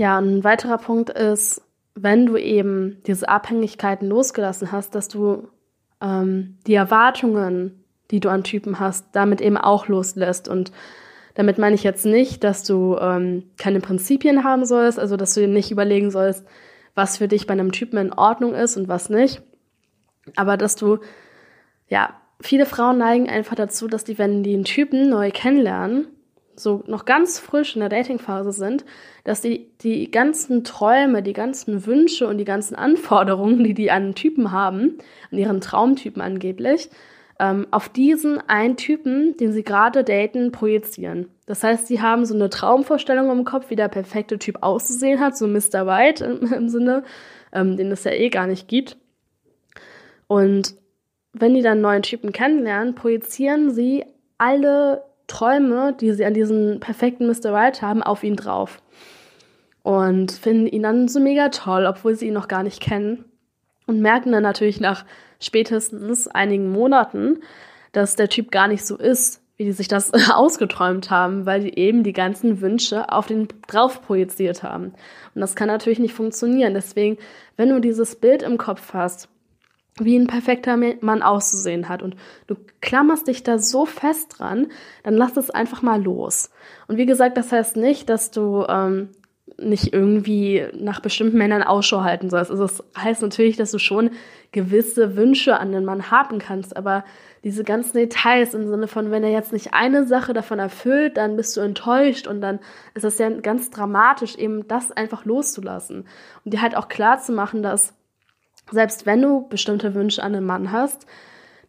Ja, 0.01 0.19
ein 0.19 0.45
weiterer 0.45 0.79
Punkt 0.79 1.11
ist, 1.11 1.61
wenn 1.95 2.25
du 2.25 2.39
eben 2.39 3.03
diese 3.07 3.29
Abhängigkeiten 3.29 4.09
losgelassen 4.09 4.73
hast, 4.73 4.95
dass 4.95 5.09
du 5.09 5.49
ähm, 6.01 6.57
die 6.67 6.73
Erwartungen, 6.73 7.85
die 8.11 8.19
du 8.19 8.31
an 8.31 8.43
Typen 8.43 8.81
hast, 8.81 9.09
damit 9.13 9.43
eben 9.43 9.59
auch 9.59 9.89
loslässt. 9.89 10.49
Und 10.49 10.73
damit 11.35 11.59
meine 11.59 11.75
ich 11.75 11.83
jetzt 11.83 12.07
nicht, 12.07 12.45
dass 12.45 12.65
du 12.65 12.97
ähm, 12.99 13.51
keine 13.59 13.81
Prinzipien 13.81 14.43
haben 14.43 14.65
sollst, 14.65 14.99
also 14.99 15.19
dass 15.19 15.35
du 15.35 15.41
dir 15.41 15.49
nicht 15.49 15.71
überlegen 15.71 16.11
sollst, 16.11 16.47
was 16.95 17.19
für 17.19 17.29
dich 17.29 17.47
bei 17.47 17.53
einem 17.53 17.71
Typen 17.71 17.99
in 17.99 18.15
Ordnung 18.15 18.55
ist 18.55 18.79
und 18.79 18.89
was 18.89 19.11
nicht. 19.11 19.43
Aber 20.35 20.57
dass 20.57 20.77
du, 20.77 21.01
ja, 21.89 22.19
viele 22.41 22.65
Frauen 22.65 22.97
neigen 22.97 23.29
einfach 23.29 23.55
dazu, 23.55 23.87
dass 23.87 24.05
die, 24.05 24.17
wenn 24.17 24.45
die 24.45 24.55
einen 24.55 24.65
Typen 24.65 25.11
neu 25.11 25.31
kennenlernen, 25.31 26.07
so 26.63 26.83
noch 26.87 27.05
ganz 27.05 27.39
frisch 27.39 27.75
in 27.75 27.81
der 27.81 27.89
Datingphase 27.89 28.53
sind, 28.53 28.85
dass 29.25 29.41
die 29.41 29.71
die 29.83 30.11
ganzen 30.11 30.65
Träume, 30.65 31.23
die 31.23 31.33
ganzen 31.33 31.87
Wünsche 31.87 32.27
und 32.27 32.39
die 32.39 32.45
ganzen 32.45 32.75
Anforderungen, 32.75 33.65
die 33.65 33.75
die 33.75 33.91
an 33.91 34.15
Typen 34.15 34.53
haben, 34.53 34.99
an 35.31 35.39
ihren 35.39 35.61
Traumtypen 35.61 36.23
angeblich, 36.23 36.91
ähm, 37.39 37.67
auf 37.71 37.89
diesen 37.89 38.39
einen 38.49 38.77
Typen, 38.77 39.37
den 39.39 39.53
sie 39.53 39.65
gerade 39.65 40.05
daten, 40.05 40.53
projizieren. 40.53 41.29
Das 41.47 41.65
heißt, 41.65 41.87
sie 41.87 42.01
haben 42.01 42.27
so 42.27 42.35
eine 42.35 42.51
Traumvorstellung 42.51 43.31
im 43.31 43.45
Kopf, 43.45 43.71
wie 43.71 43.77
der 43.77 43.89
perfekte 43.89 44.39
Typ 44.39 44.59
auszusehen 44.63 45.21
hat, 45.21 45.37
so 45.37 45.47
Mr. 45.47 45.87
White 45.87 46.25
im, 46.25 46.53
im 46.53 46.69
Sinne, 46.69 47.03
ähm, 47.53 47.77
den 47.77 47.91
es 47.91 48.05
ja 48.05 48.13
eh 48.13 48.29
gar 48.29 48.47
nicht 48.47 48.69
gibt. 48.69 48.99
Und 50.27 50.75
wenn 51.33 51.55
die 51.55 51.63
dann 51.63 51.81
neuen 51.81 52.03
Typen 52.03 52.33
kennenlernen, 52.33 52.95
projizieren 52.95 53.71
sie 53.71 54.05
alle 54.39 55.03
Träume, 55.31 55.95
die 55.99 56.13
sie 56.13 56.25
an 56.25 56.35
diesen 56.35 56.81
perfekten 56.81 57.27
Mr. 57.27 57.53
Right 57.53 57.81
haben, 57.83 58.03
auf 58.03 58.25
ihn 58.25 58.37
drauf. 58.37 58.83
Und 59.83 60.33
finden 60.33 60.67
ihn 60.67 60.83
dann 60.83 61.09
so 61.09 61.21
mega 61.21 61.49
toll, 61.49 61.87
obwohl 61.87 62.15
sie 62.15 62.27
ihn 62.27 62.35
noch 62.35 62.49
gar 62.49 62.63
nicht 62.63 62.83
kennen. 62.83 63.25
Und 63.87 64.01
merken 64.01 64.33
dann 64.33 64.43
natürlich 64.43 64.81
nach 64.81 65.05
spätestens 65.41 66.29
einigen 66.29 66.71
Monaten, 66.71 67.39
dass 67.93 68.17
der 68.17 68.29
Typ 68.29 68.51
gar 68.51 68.69
nicht 68.69 68.85
so 68.85 68.97
ist, 68.97 69.41
wie 69.57 69.65
die 69.65 69.73
sich 69.73 69.89
das 69.89 70.13
ausgeträumt 70.33 71.11
haben, 71.11 71.47
weil 71.47 71.61
die 71.61 71.79
eben 71.79 72.03
die 72.03 72.13
ganzen 72.13 72.61
Wünsche 72.61 73.11
auf 73.11 73.27
den 73.27 73.49
drauf 73.69 74.03
projiziert 74.03 74.63
haben. 74.63 74.93
Und 75.35 75.41
das 75.41 75.55
kann 75.55 75.69
natürlich 75.69 75.99
nicht 76.01 76.15
funktionieren. 76.15 76.75
Deswegen, 76.75 77.19
wenn 77.57 77.71
du 77.71 77.81
dieses 77.81 78.17
Bild 78.17 78.43
im 78.43 78.59
Kopf 78.59 78.93
hast, 78.93 79.29
wie 80.05 80.19
ein 80.19 80.27
perfekter 80.27 80.77
Mann 80.77 81.23
auszusehen 81.23 81.89
hat 81.89 82.03
und 82.03 82.17
du 82.47 82.57
klammerst 82.81 83.29
dich 83.29 83.43
da 83.43 83.59
so 83.59 83.87
fest 83.87 84.37
dran, 84.39 84.69
dann 85.03 85.15
lass 85.15 85.37
es 85.37 85.51
einfach 85.51 85.83
mal 85.83 86.03
los. 86.03 86.51
Und 86.89 86.97
wie 86.97 87.07
gesagt, 87.07 87.37
das 87.37 87.53
heißt 87.53 87.77
nicht, 87.77 88.09
dass 88.09 88.31
du 88.31 88.65
ähm, 88.69 89.11
nicht 89.59 89.93
irgendwie 89.93 90.67
nach 90.75 91.01
bestimmten 91.01 91.39
Männern 91.39 91.63
Ausschau 91.63 92.03
halten 92.03 92.31
sollst. 92.31 92.51
Also 92.51 92.65
das 92.65 92.85
heißt 92.97 93.23
natürlich, 93.23 93.57
dass 93.57 93.71
du 93.71 93.79
schon 93.79 94.11
gewisse 94.53 95.17
Wünsche 95.17 95.59
an 95.59 95.73
den 95.73 95.85
Mann 95.85 96.11
haben 96.11 96.39
kannst, 96.39 96.77
aber 96.77 97.05
diese 97.45 97.65
ganzen 97.65 97.97
Details 97.97 98.55
im 98.55 98.67
Sinne 98.67 98.89
von, 98.89 99.11
wenn 99.11 99.23
er 99.23 99.31
jetzt 99.31 99.53
nicht 99.53 99.73
eine 99.73 100.07
Sache 100.07 100.33
davon 100.33 100.59
erfüllt, 100.59 101.17
dann 101.17 101.37
bist 101.37 101.57
du 101.57 101.61
enttäuscht 101.61 102.27
und 102.27 102.41
dann 102.41 102.59
ist 102.95 103.05
das 103.05 103.19
ja 103.19 103.31
ganz 103.31 103.71
dramatisch, 103.71 104.37
eben 104.37 104.67
das 104.69 104.93
einfach 104.93 105.25
loszulassen 105.25 106.07
und 106.45 106.53
dir 106.53 106.63
halt 106.63 106.77
auch 106.77 106.89
klar 106.89 107.19
zu 107.19 107.33
machen, 107.33 107.63
dass 107.63 107.95
selbst 108.71 109.07
wenn 109.07 109.23
du 109.23 109.49
bestimmte 109.49 109.95
Wünsche 109.95 110.23
an 110.23 110.35
einen 110.35 110.47
Mann 110.47 110.73
hast, 110.73 111.07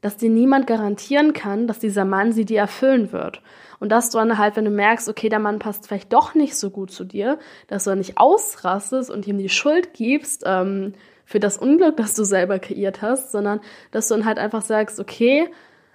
dass 0.01 0.17
dir 0.17 0.29
niemand 0.29 0.67
garantieren 0.67 1.33
kann, 1.33 1.67
dass 1.67 1.79
dieser 1.79 2.05
Mann 2.05 2.31
sie 2.31 2.45
dir 2.45 2.59
erfüllen 2.59 3.11
wird. 3.11 3.41
Und 3.79 3.91
dass 3.91 4.09
du 4.09 4.17
dann 4.17 4.37
halt, 4.37 4.55
wenn 4.55 4.65
du 4.65 4.71
merkst, 4.71 5.09
okay, 5.09 5.29
der 5.29 5.39
Mann 5.39 5.59
passt 5.59 5.87
vielleicht 5.87 6.13
doch 6.13 6.35
nicht 6.35 6.55
so 6.55 6.69
gut 6.69 6.91
zu 6.91 7.03
dir, 7.03 7.39
dass 7.67 7.83
du 7.83 7.91
dann 7.91 7.99
nicht 7.99 8.17
ausrastest 8.17 9.09
und 9.09 9.25
ihm 9.27 9.37
die 9.37 9.49
Schuld 9.49 9.93
gibst 9.93 10.43
ähm, 10.45 10.93
für 11.25 11.39
das 11.39 11.57
Unglück, 11.57 11.97
das 11.97 12.13
du 12.13 12.23
selber 12.23 12.59
kreiert 12.59 13.01
hast, 13.01 13.31
sondern 13.31 13.59
dass 13.91 14.07
du 14.07 14.15
dann 14.15 14.25
halt 14.25 14.37
einfach 14.37 14.61
sagst, 14.61 14.99
okay, 14.99 15.49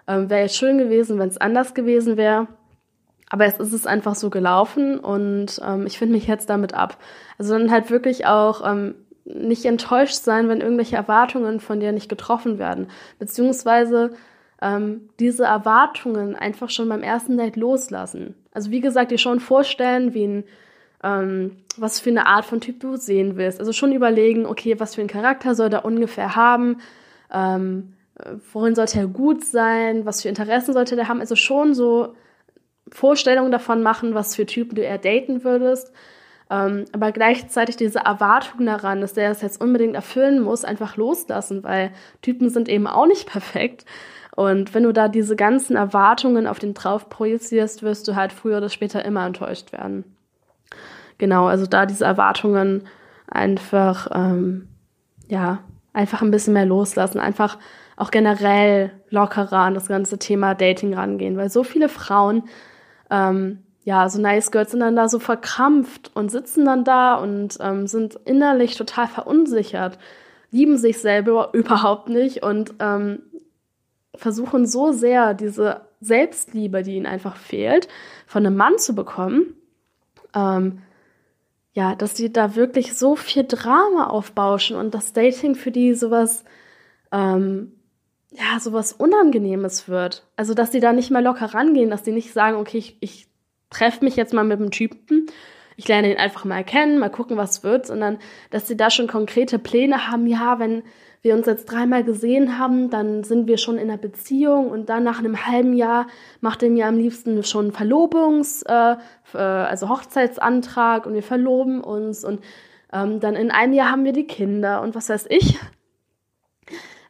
ähm, 0.08 0.30
wäre 0.30 0.42
jetzt 0.42 0.56
schön 0.56 0.78
gewesen, 0.78 1.18
wenn 1.18 1.28
es 1.28 1.38
anders 1.38 1.74
gewesen 1.74 2.16
wäre. 2.16 2.48
Aber 3.28 3.44
es 3.44 3.58
ist 3.58 3.72
es 3.72 3.86
einfach 3.86 4.14
so 4.14 4.30
gelaufen 4.30 5.00
und 5.00 5.60
ähm, 5.64 5.86
ich 5.86 5.98
finde 5.98 6.14
mich 6.14 6.26
jetzt 6.26 6.48
damit 6.48 6.74
ab. 6.74 6.98
Also 7.38 7.58
dann 7.58 7.72
halt 7.72 7.90
wirklich 7.90 8.26
auch 8.26 8.68
ähm, 8.68 8.94
nicht 9.26 9.64
enttäuscht 9.64 10.14
sein, 10.14 10.48
wenn 10.48 10.60
irgendwelche 10.60 10.96
Erwartungen 10.96 11.60
von 11.60 11.80
dir 11.80 11.92
nicht 11.92 12.08
getroffen 12.08 12.58
werden. 12.58 12.88
Beziehungsweise 13.18 14.12
ähm, 14.62 15.08
diese 15.18 15.44
Erwartungen 15.44 16.36
einfach 16.36 16.70
schon 16.70 16.88
beim 16.88 17.02
ersten 17.02 17.36
Date 17.36 17.56
loslassen. 17.56 18.34
Also 18.52 18.70
wie 18.70 18.80
gesagt, 18.80 19.10
dir 19.10 19.18
schon 19.18 19.40
vorstellen, 19.40 20.14
wie 20.14 20.26
ein, 20.26 20.44
ähm, 21.02 21.56
was 21.76 22.00
für 22.00 22.10
eine 22.10 22.26
Art 22.26 22.44
von 22.44 22.60
Typ 22.60 22.80
du 22.80 22.96
sehen 22.96 23.36
willst. 23.36 23.58
Also 23.58 23.72
schon 23.72 23.92
überlegen, 23.92 24.46
okay, 24.46 24.78
was 24.78 24.94
für 24.94 25.02
einen 25.02 25.10
Charakter 25.10 25.54
soll 25.54 25.72
er 25.72 25.84
ungefähr 25.84 26.36
haben, 26.36 26.78
ähm, 27.32 27.94
worin 28.52 28.74
sollte 28.74 29.00
er 29.00 29.06
gut 29.08 29.44
sein, 29.44 30.06
was 30.06 30.22
für 30.22 30.28
Interessen 30.28 30.72
sollte 30.72 30.96
der 30.96 31.08
haben. 31.08 31.20
Also 31.20 31.36
schon 31.36 31.74
so 31.74 32.14
Vorstellungen 32.90 33.50
davon 33.50 33.82
machen, 33.82 34.14
was 34.14 34.36
für 34.36 34.46
Typen 34.46 34.76
du 34.76 34.82
eher 34.82 34.98
daten 34.98 35.44
würdest. 35.44 35.92
Ähm, 36.48 36.84
aber 36.92 37.12
gleichzeitig 37.12 37.76
diese 37.76 38.00
Erwartung 38.00 38.66
daran, 38.66 39.00
dass 39.00 39.14
der 39.14 39.30
es 39.30 39.42
jetzt 39.42 39.60
unbedingt 39.60 39.94
erfüllen 39.94 40.40
muss, 40.40 40.64
einfach 40.64 40.96
loslassen, 40.96 41.64
weil 41.64 41.90
Typen 42.22 42.50
sind 42.50 42.68
eben 42.68 42.86
auch 42.86 43.06
nicht 43.06 43.26
perfekt. 43.30 43.84
Und 44.36 44.74
wenn 44.74 44.82
du 44.82 44.92
da 44.92 45.08
diese 45.08 45.34
ganzen 45.34 45.76
Erwartungen 45.76 46.46
auf 46.46 46.58
den 46.58 46.74
drauf 46.74 47.08
projizierst, 47.08 47.82
wirst 47.82 48.06
du 48.06 48.14
halt 48.14 48.32
früher 48.32 48.58
oder 48.58 48.68
später 48.68 49.04
immer 49.04 49.24
enttäuscht 49.26 49.72
werden. 49.72 50.04
Genau, 51.18 51.46
also 51.46 51.66
da 51.66 51.86
diese 51.86 52.04
Erwartungen 52.04 52.86
einfach, 53.26 54.08
ähm, 54.14 54.68
ja, 55.28 55.60
einfach 55.94 56.20
ein 56.20 56.30
bisschen 56.30 56.52
mehr 56.52 56.66
loslassen, 56.66 57.18
einfach 57.18 57.58
auch 57.96 58.10
generell 58.10 58.92
lockerer 59.08 59.60
an 59.60 59.74
das 59.74 59.88
ganze 59.88 60.18
Thema 60.18 60.54
Dating 60.54 60.92
rangehen, 60.92 61.38
weil 61.38 61.48
so 61.48 61.64
viele 61.64 61.88
Frauen, 61.88 62.42
ähm, 63.10 63.62
ja, 63.86 64.08
so 64.08 64.20
Nice 64.20 64.50
Girls 64.50 64.72
sind 64.72 64.80
dann 64.80 64.96
da 64.96 65.08
so 65.08 65.20
verkrampft 65.20 66.10
und 66.12 66.28
sitzen 66.28 66.64
dann 66.64 66.82
da 66.82 67.14
und 67.14 67.56
ähm, 67.60 67.86
sind 67.86 68.18
innerlich 68.24 68.74
total 68.74 69.06
verunsichert, 69.06 69.96
lieben 70.50 70.76
sich 70.76 70.98
selber 70.98 71.50
überhaupt 71.52 72.08
nicht 72.08 72.42
und 72.42 72.74
ähm, 72.80 73.22
versuchen 74.16 74.66
so 74.66 74.90
sehr 74.90 75.34
diese 75.34 75.82
Selbstliebe, 76.00 76.82
die 76.82 76.96
ihnen 76.96 77.06
einfach 77.06 77.36
fehlt, 77.36 77.86
von 78.26 78.44
einem 78.44 78.56
Mann 78.56 78.76
zu 78.78 78.96
bekommen, 78.96 79.54
ähm, 80.34 80.82
ja, 81.72 81.94
dass 81.94 82.16
sie 82.16 82.32
da 82.32 82.56
wirklich 82.56 82.98
so 82.98 83.14
viel 83.14 83.44
Drama 83.44 84.08
aufbauschen 84.08 84.76
und 84.76 84.94
das 84.94 85.12
Dating 85.12 85.54
für 85.54 85.70
die 85.70 85.94
sowas, 85.94 86.42
ähm, 87.12 87.70
ja, 88.32 88.58
sowas 88.58 88.92
Unangenehmes 88.92 89.88
wird. 89.88 90.26
Also, 90.34 90.54
dass 90.54 90.72
sie 90.72 90.80
da 90.80 90.92
nicht 90.92 91.12
mehr 91.12 91.22
locker 91.22 91.54
rangehen, 91.54 91.88
dass 91.88 92.04
sie 92.04 92.12
nicht 92.12 92.32
sagen, 92.32 92.56
okay, 92.56 92.78
ich, 92.78 92.96
ich 92.98 93.28
treffe 93.70 94.04
mich 94.04 94.16
jetzt 94.16 94.32
mal 94.32 94.44
mit 94.44 94.58
einem 94.58 94.70
Typen, 94.70 95.26
ich 95.76 95.88
lerne 95.88 96.10
ihn 96.10 96.18
einfach 96.18 96.44
mal 96.44 96.64
kennen, 96.64 96.98
mal 96.98 97.10
gucken, 97.10 97.36
was 97.36 97.62
wird, 97.62 97.86
sondern 97.86 98.18
dass 98.50 98.66
sie 98.66 98.76
da 98.76 98.90
schon 98.90 99.06
konkrete 99.06 99.58
Pläne 99.58 100.08
haben, 100.08 100.26
ja, 100.26 100.58
wenn 100.58 100.82
wir 101.26 101.34
uns 101.34 101.46
jetzt 101.46 101.66
dreimal 101.66 102.04
gesehen 102.04 102.58
haben, 102.58 102.88
dann 102.88 103.24
sind 103.24 103.46
wir 103.46 103.58
schon 103.58 103.76
in 103.76 103.90
einer 103.90 103.98
Beziehung 103.98 104.70
und 104.70 104.88
dann 104.88 105.02
nach 105.02 105.18
einem 105.18 105.46
halben 105.46 105.74
Jahr 105.74 106.06
macht 106.40 106.62
er 106.62 106.70
mir 106.70 106.86
am 106.86 106.96
liebsten 106.96 107.42
schon 107.42 107.72
Verlobungs-, 107.72 108.64
äh, 108.64 108.96
äh, 109.34 109.38
also 109.38 109.88
Hochzeitsantrag 109.88 111.04
und 111.04 111.14
wir 111.14 111.24
verloben 111.24 111.82
uns. 111.82 112.24
Und 112.24 112.42
ähm, 112.92 113.18
dann 113.20 113.34
in 113.34 113.50
einem 113.50 113.72
Jahr 113.72 113.90
haben 113.90 114.04
wir 114.04 114.12
die 114.12 114.26
Kinder 114.26 114.80
und 114.82 114.94
was 114.94 115.08
weiß 115.08 115.26
ich. 115.28 115.58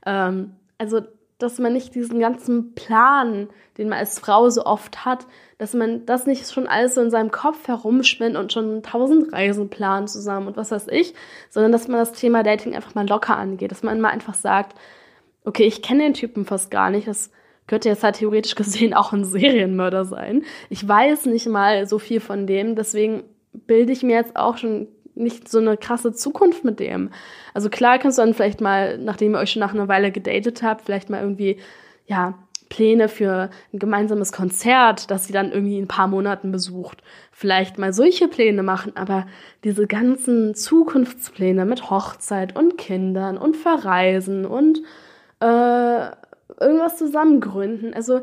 Ähm, 0.07 0.57
also, 0.79 1.03
dass 1.39 1.59
man 1.59 1.75
nicht 1.75 1.95
diesen 1.95 2.19
ganzen 2.19 2.75
Plan, 2.75 3.49
den 3.77 3.89
man 3.89 3.99
als 3.99 4.19
Frau 4.19 4.49
so 4.49 4.65
oft 4.65 5.05
hat, 5.05 5.27
dass 5.59 5.75
man 5.75 6.07
das 6.07 6.27
nicht 6.27 6.51
schon 6.51 6.67
alles 6.67 6.95
so 6.95 7.03
in 7.03 7.11
seinem 7.11 7.31
Kopf 7.31 7.69
herumspinnt 7.69 8.37
und 8.37 8.53
schon 8.53 8.83
tausend 8.83 9.33
Reisen 9.33 9.69
plant 9.69 10.09
zusammen 10.09 10.49
und 10.49 10.57
was 10.57 10.71
weiß 10.71 10.89
ich, 10.89 11.15
sondern 11.51 11.73
dass 11.73 11.89
man 11.89 11.99
das 11.99 12.13
Thema 12.13 12.43
Dating 12.43 12.75
einfach 12.75 12.95
mal 12.95 13.09
locker 13.09 13.37
angeht, 13.37 13.71
dass 13.71 13.83
man 13.83 14.01
mal 14.01 14.11
einfach 14.11 14.35
sagt, 14.35 14.79
okay, 15.45 15.65
ich 15.65 15.83
kenne 15.83 16.05
den 16.05 16.15
Typen 16.15 16.45
fast 16.45 16.71
gar 16.71 16.91
nicht, 16.91 17.07
das 17.07 17.31
könnte 17.67 17.89
jetzt 17.89 18.03
halt 18.03 18.17
theoretisch 18.17 18.55
gesehen 18.55 18.95
auch 18.95 19.13
ein 19.13 19.25
Serienmörder 19.25 20.05
sein. 20.05 20.45
Ich 20.71 20.87
weiß 20.87 21.27
nicht 21.27 21.47
mal 21.47 21.87
so 21.87 21.99
viel 21.99 22.21
von 22.21 22.47
dem, 22.47 22.77
deswegen 22.77 23.25
bilde 23.53 23.93
ich 23.93 24.03
mir 24.03 24.17
jetzt 24.17 24.37
auch 24.37 24.57
schon 24.57 24.89
nicht 25.17 25.49
so 25.49 25.59
eine 25.59 25.77
krasse 25.77 26.13
Zukunft 26.13 26.65
mit 26.65 26.79
dem. 26.79 27.11
Also 27.55 27.71
klar 27.71 27.99
kannst 27.99 28.19
du 28.19 28.23
dann 28.23 28.35
vielleicht 28.35 28.61
mal, 28.61 28.99
nachdem 28.99 29.35
ihr 29.35 29.39
euch 29.39 29.51
schon 29.51 29.61
nach 29.61 29.75
einer 29.75 29.89
Weile 29.89 30.13
gedatet 30.13 30.63
habt, 30.63 30.83
vielleicht 30.83 31.11
mal 31.11 31.21
irgendwie, 31.21 31.59
ja, 32.07 32.35
Pläne 32.69 33.09
für 33.09 33.51
ein 33.73 33.79
gemeinsames 33.79 34.33
Konzert, 34.33 35.11
das 35.11 35.27
sie 35.27 35.33
dann 35.33 35.53
irgendwie 35.53 35.79
in 35.79 35.85
ein 35.85 35.89
paar 35.89 36.09
Monaten 36.09 36.51
besucht. 36.51 37.03
Vielleicht 37.31 37.79
mal 37.79 37.93
solche 37.93 38.29
Pläne 38.29 38.63
machen, 38.63 38.97
aber 38.97 39.27
diese 39.65 39.87
ganzen 39.87 40.55
Zukunftspläne 40.55 41.65
mit 41.65 41.91
Hochzeit 41.91 42.57
und 42.57 42.77
Kindern 42.77 43.39
und 43.39 43.57
Verreisen 43.57 44.45
und 44.45 44.79
äh, 45.41 46.07
irgendwas 46.61 46.97
zusammengründen. 46.97 47.95
Also, 47.95 48.23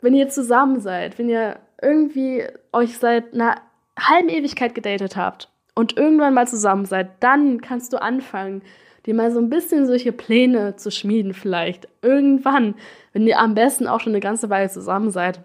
wenn 0.00 0.14
ihr 0.14 0.28
zusammen 0.28 0.80
seid, 0.80 1.18
wenn 1.18 1.28
ihr 1.28 1.58
irgendwie 1.80 2.44
euch 2.72 2.98
seit 2.98 3.34
einer 3.34 3.56
halben 3.98 4.28
Ewigkeit 4.28 4.74
gedatet 4.74 5.16
habt 5.16 5.48
und 5.74 5.96
irgendwann 5.96 6.34
mal 6.34 6.48
zusammen 6.48 6.86
seid, 6.86 7.10
dann 7.20 7.60
kannst 7.60 7.92
du 7.92 8.00
anfangen, 8.00 8.62
dir 9.06 9.14
mal 9.14 9.30
so 9.30 9.38
ein 9.38 9.50
bisschen 9.50 9.86
solche 9.86 10.12
Pläne 10.12 10.76
zu 10.76 10.90
schmieden 10.90 11.32
vielleicht. 11.32 11.88
Irgendwann, 12.02 12.74
wenn 13.12 13.26
ihr 13.26 13.38
am 13.38 13.54
besten 13.54 13.86
auch 13.86 14.00
schon 14.00 14.12
eine 14.12 14.20
ganze 14.20 14.50
Weile 14.50 14.68
zusammen 14.68 15.10
seid. 15.10 15.40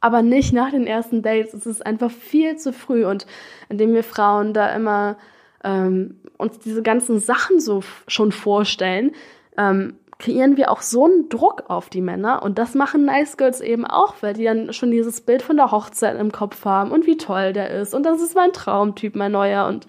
Aber 0.00 0.20
nicht 0.22 0.52
nach 0.52 0.70
den 0.70 0.86
ersten 0.86 1.22
Dates. 1.22 1.54
Es 1.54 1.66
ist 1.66 1.84
einfach 1.84 2.10
viel 2.10 2.56
zu 2.56 2.72
früh 2.72 3.06
und 3.06 3.26
indem 3.70 3.94
wir 3.94 4.04
Frauen 4.04 4.52
da 4.52 4.74
immer 4.74 5.16
ähm, 5.64 6.20
uns 6.36 6.58
diese 6.58 6.82
ganzen 6.82 7.20
Sachen 7.20 7.58
so 7.58 7.82
schon 8.06 8.32
vorstellen, 8.32 9.12
ähm, 9.56 9.94
kreieren 10.18 10.56
wir 10.56 10.70
auch 10.70 10.82
so 10.82 11.04
einen 11.04 11.28
Druck 11.28 11.64
auf 11.68 11.88
die 11.88 12.00
Männer. 12.00 12.42
Und 12.42 12.58
das 12.58 12.74
machen 12.74 13.04
Nice 13.04 13.36
Girls 13.36 13.60
eben 13.60 13.84
auch, 13.84 14.14
weil 14.20 14.34
die 14.34 14.44
dann 14.44 14.72
schon 14.72 14.90
dieses 14.90 15.20
Bild 15.20 15.42
von 15.42 15.56
der 15.56 15.70
Hochzeit 15.70 16.18
im 16.18 16.32
Kopf 16.32 16.64
haben 16.64 16.90
und 16.92 17.06
wie 17.06 17.16
toll 17.16 17.52
der 17.52 17.70
ist. 17.70 17.94
Und 17.94 18.04
das 18.04 18.20
ist 18.20 18.34
mein 18.34 18.52
Traumtyp, 18.52 19.16
mein 19.16 19.32
neuer. 19.32 19.66
Und 19.66 19.86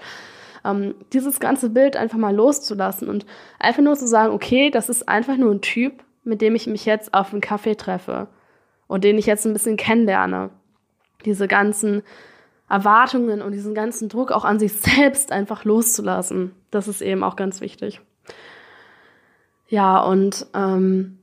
ähm, 0.66 0.96
dieses 1.14 1.40
ganze 1.40 1.70
Bild 1.70 1.96
einfach 1.96 2.18
mal 2.18 2.36
loszulassen 2.36 3.08
und 3.08 3.26
einfach 3.60 3.84
nur 3.84 3.96
zu 3.96 4.08
sagen, 4.08 4.34
okay, 4.34 4.72
das 4.72 4.90
ist 4.90 5.08
einfach 5.08 5.38
nur 5.38 5.52
ein 5.52 5.62
Typ, 5.62 6.04
mit 6.24 6.42
dem 6.42 6.56
ich 6.56 6.68
mich 6.68 6.86
jetzt 6.86 7.14
auf 7.14 7.32
einen 7.32 7.42
Kaffee 7.42 7.76
treffe 7.76 8.28
und 8.88 9.04
den 9.04 9.18
ich 9.18 9.28
jetzt 9.28 9.46
ein 9.46 9.54
bisschen 9.54 9.78
kennenlerne. 9.78 10.50
Diese 11.24 11.48
ganzen 11.48 12.04
Erwartungen 12.68 13.42
und 13.42 13.52
diesen 13.52 13.76
ganzen 13.76 14.10
Druck 14.10 14.32
auch 14.32 14.44
an 14.44 14.60
sich 14.60 14.74
selbst 14.74 15.32
einfach 15.32 15.66
loszulassen. 15.66 16.56
Das 16.72 16.88
ist 16.88 17.02
eben 17.02 17.24
auch 17.24 17.36
ganz 17.36 17.62
wichtig. 17.62 18.02
Ja, 19.67 20.01
und 20.04 20.45
ähm, 20.54 21.19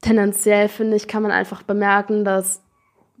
tendenziell 0.00 0.68
finde 0.68 0.96
ich, 0.96 1.08
kann 1.08 1.22
man 1.22 1.30
einfach 1.30 1.62
bemerken, 1.62 2.24
dass 2.24 2.62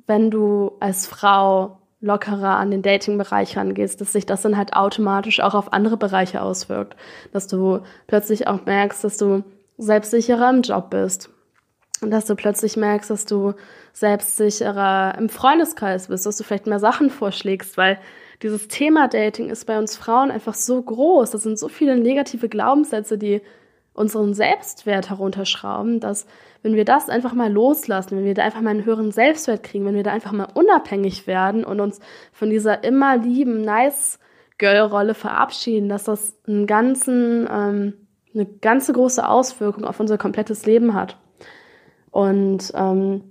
wenn 0.06 0.30
du 0.30 0.72
als 0.80 1.06
Frau 1.06 1.78
lockerer 2.00 2.56
an 2.56 2.70
den 2.70 2.82
Dating-Bereich 2.82 3.56
rangehst, 3.56 4.00
dass 4.00 4.12
sich 4.12 4.26
das 4.26 4.42
dann 4.42 4.56
halt 4.56 4.74
automatisch 4.74 5.40
auch 5.40 5.54
auf 5.54 5.72
andere 5.72 5.96
Bereiche 5.96 6.42
auswirkt. 6.42 6.96
Dass 7.32 7.46
du 7.46 7.80
plötzlich 8.08 8.48
auch 8.48 8.66
merkst, 8.66 9.04
dass 9.04 9.16
du 9.16 9.44
selbstsicherer 9.78 10.50
im 10.50 10.62
Job 10.62 10.90
bist. 10.90 11.30
Und 12.00 12.10
dass 12.10 12.26
du 12.26 12.34
plötzlich 12.34 12.76
merkst, 12.76 13.10
dass 13.10 13.24
du 13.24 13.54
selbstsicherer 13.92 15.14
im 15.16 15.28
Freundeskreis 15.28 16.08
bist, 16.08 16.26
dass 16.26 16.36
du 16.36 16.42
vielleicht 16.42 16.66
mehr 16.66 16.80
Sachen 16.80 17.08
vorschlägst, 17.10 17.76
weil 17.76 17.98
dieses 18.42 18.66
Thema 18.66 19.06
Dating 19.06 19.50
ist 19.50 19.66
bei 19.66 19.78
uns 19.78 19.96
Frauen 19.96 20.32
einfach 20.32 20.54
so 20.54 20.82
groß. 20.82 21.30
Das 21.30 21.44
sind 21.44 21.56
so 21.56 21.68
viele 21.68 21.96
negative 21.96 22.48
Glaubenssätze, 22.48 23.16
die 23.16 23.40
unseren 23.94 24.34
Selbstwert 24.34 25.10
herunterschrauben, 25.10 26.00
dass 26.00 26.26
wenn 26.62 26.74
wir 26.74 26.84
das 26.84 27.08
einfach 27.08 27.34
mal 27.34 27.52
loslassen, 27.52 28.16
wenn 28.16 28.24
wir 28.24 28.34
da 28.34 28.42
einfach 28.42 28.60
mal 28.60 28.70
einen 28.70 28.84
höheren 28.84 29.12
Selbstwert 29.12 29.62
kriegen, 29.62 29.84
wenn 29.84 29.94
wir 29.94 30.02
da 30.02 30.12
einfach 30.12 30.32
mal 30.32 30.48
unabhängig 30.54 31.26
werden 31.26 31.64
und 31.64 31.80
uns 31.80 32.00
von 32.32 32.48
dieser 32.48 32.84
immer 32.84 33.16
lieben 33.16 33.62
Nice 33.62 34.18
Girl 34.58 34.86
Rolle 34.86 35.14
verabschieden, 35.14 35.88
dass 35.88 36.04
das 36.04 36.36
einen 36.46 36.66
ganzen, 36.66 37.48
ähm, 37.50 37.94
eine 38.34 38.46
ganze 38.46 38.92
große 38.92 39.26
Auswirkung 39.26 39.84
auf 39.84 40.00
unser 40.00 40.18
komplettes 40.18 40.64
Leben 40.64 40.94
hat. 40.94 41.18
Und 42.10 42.72
ähm, 42.74 43.24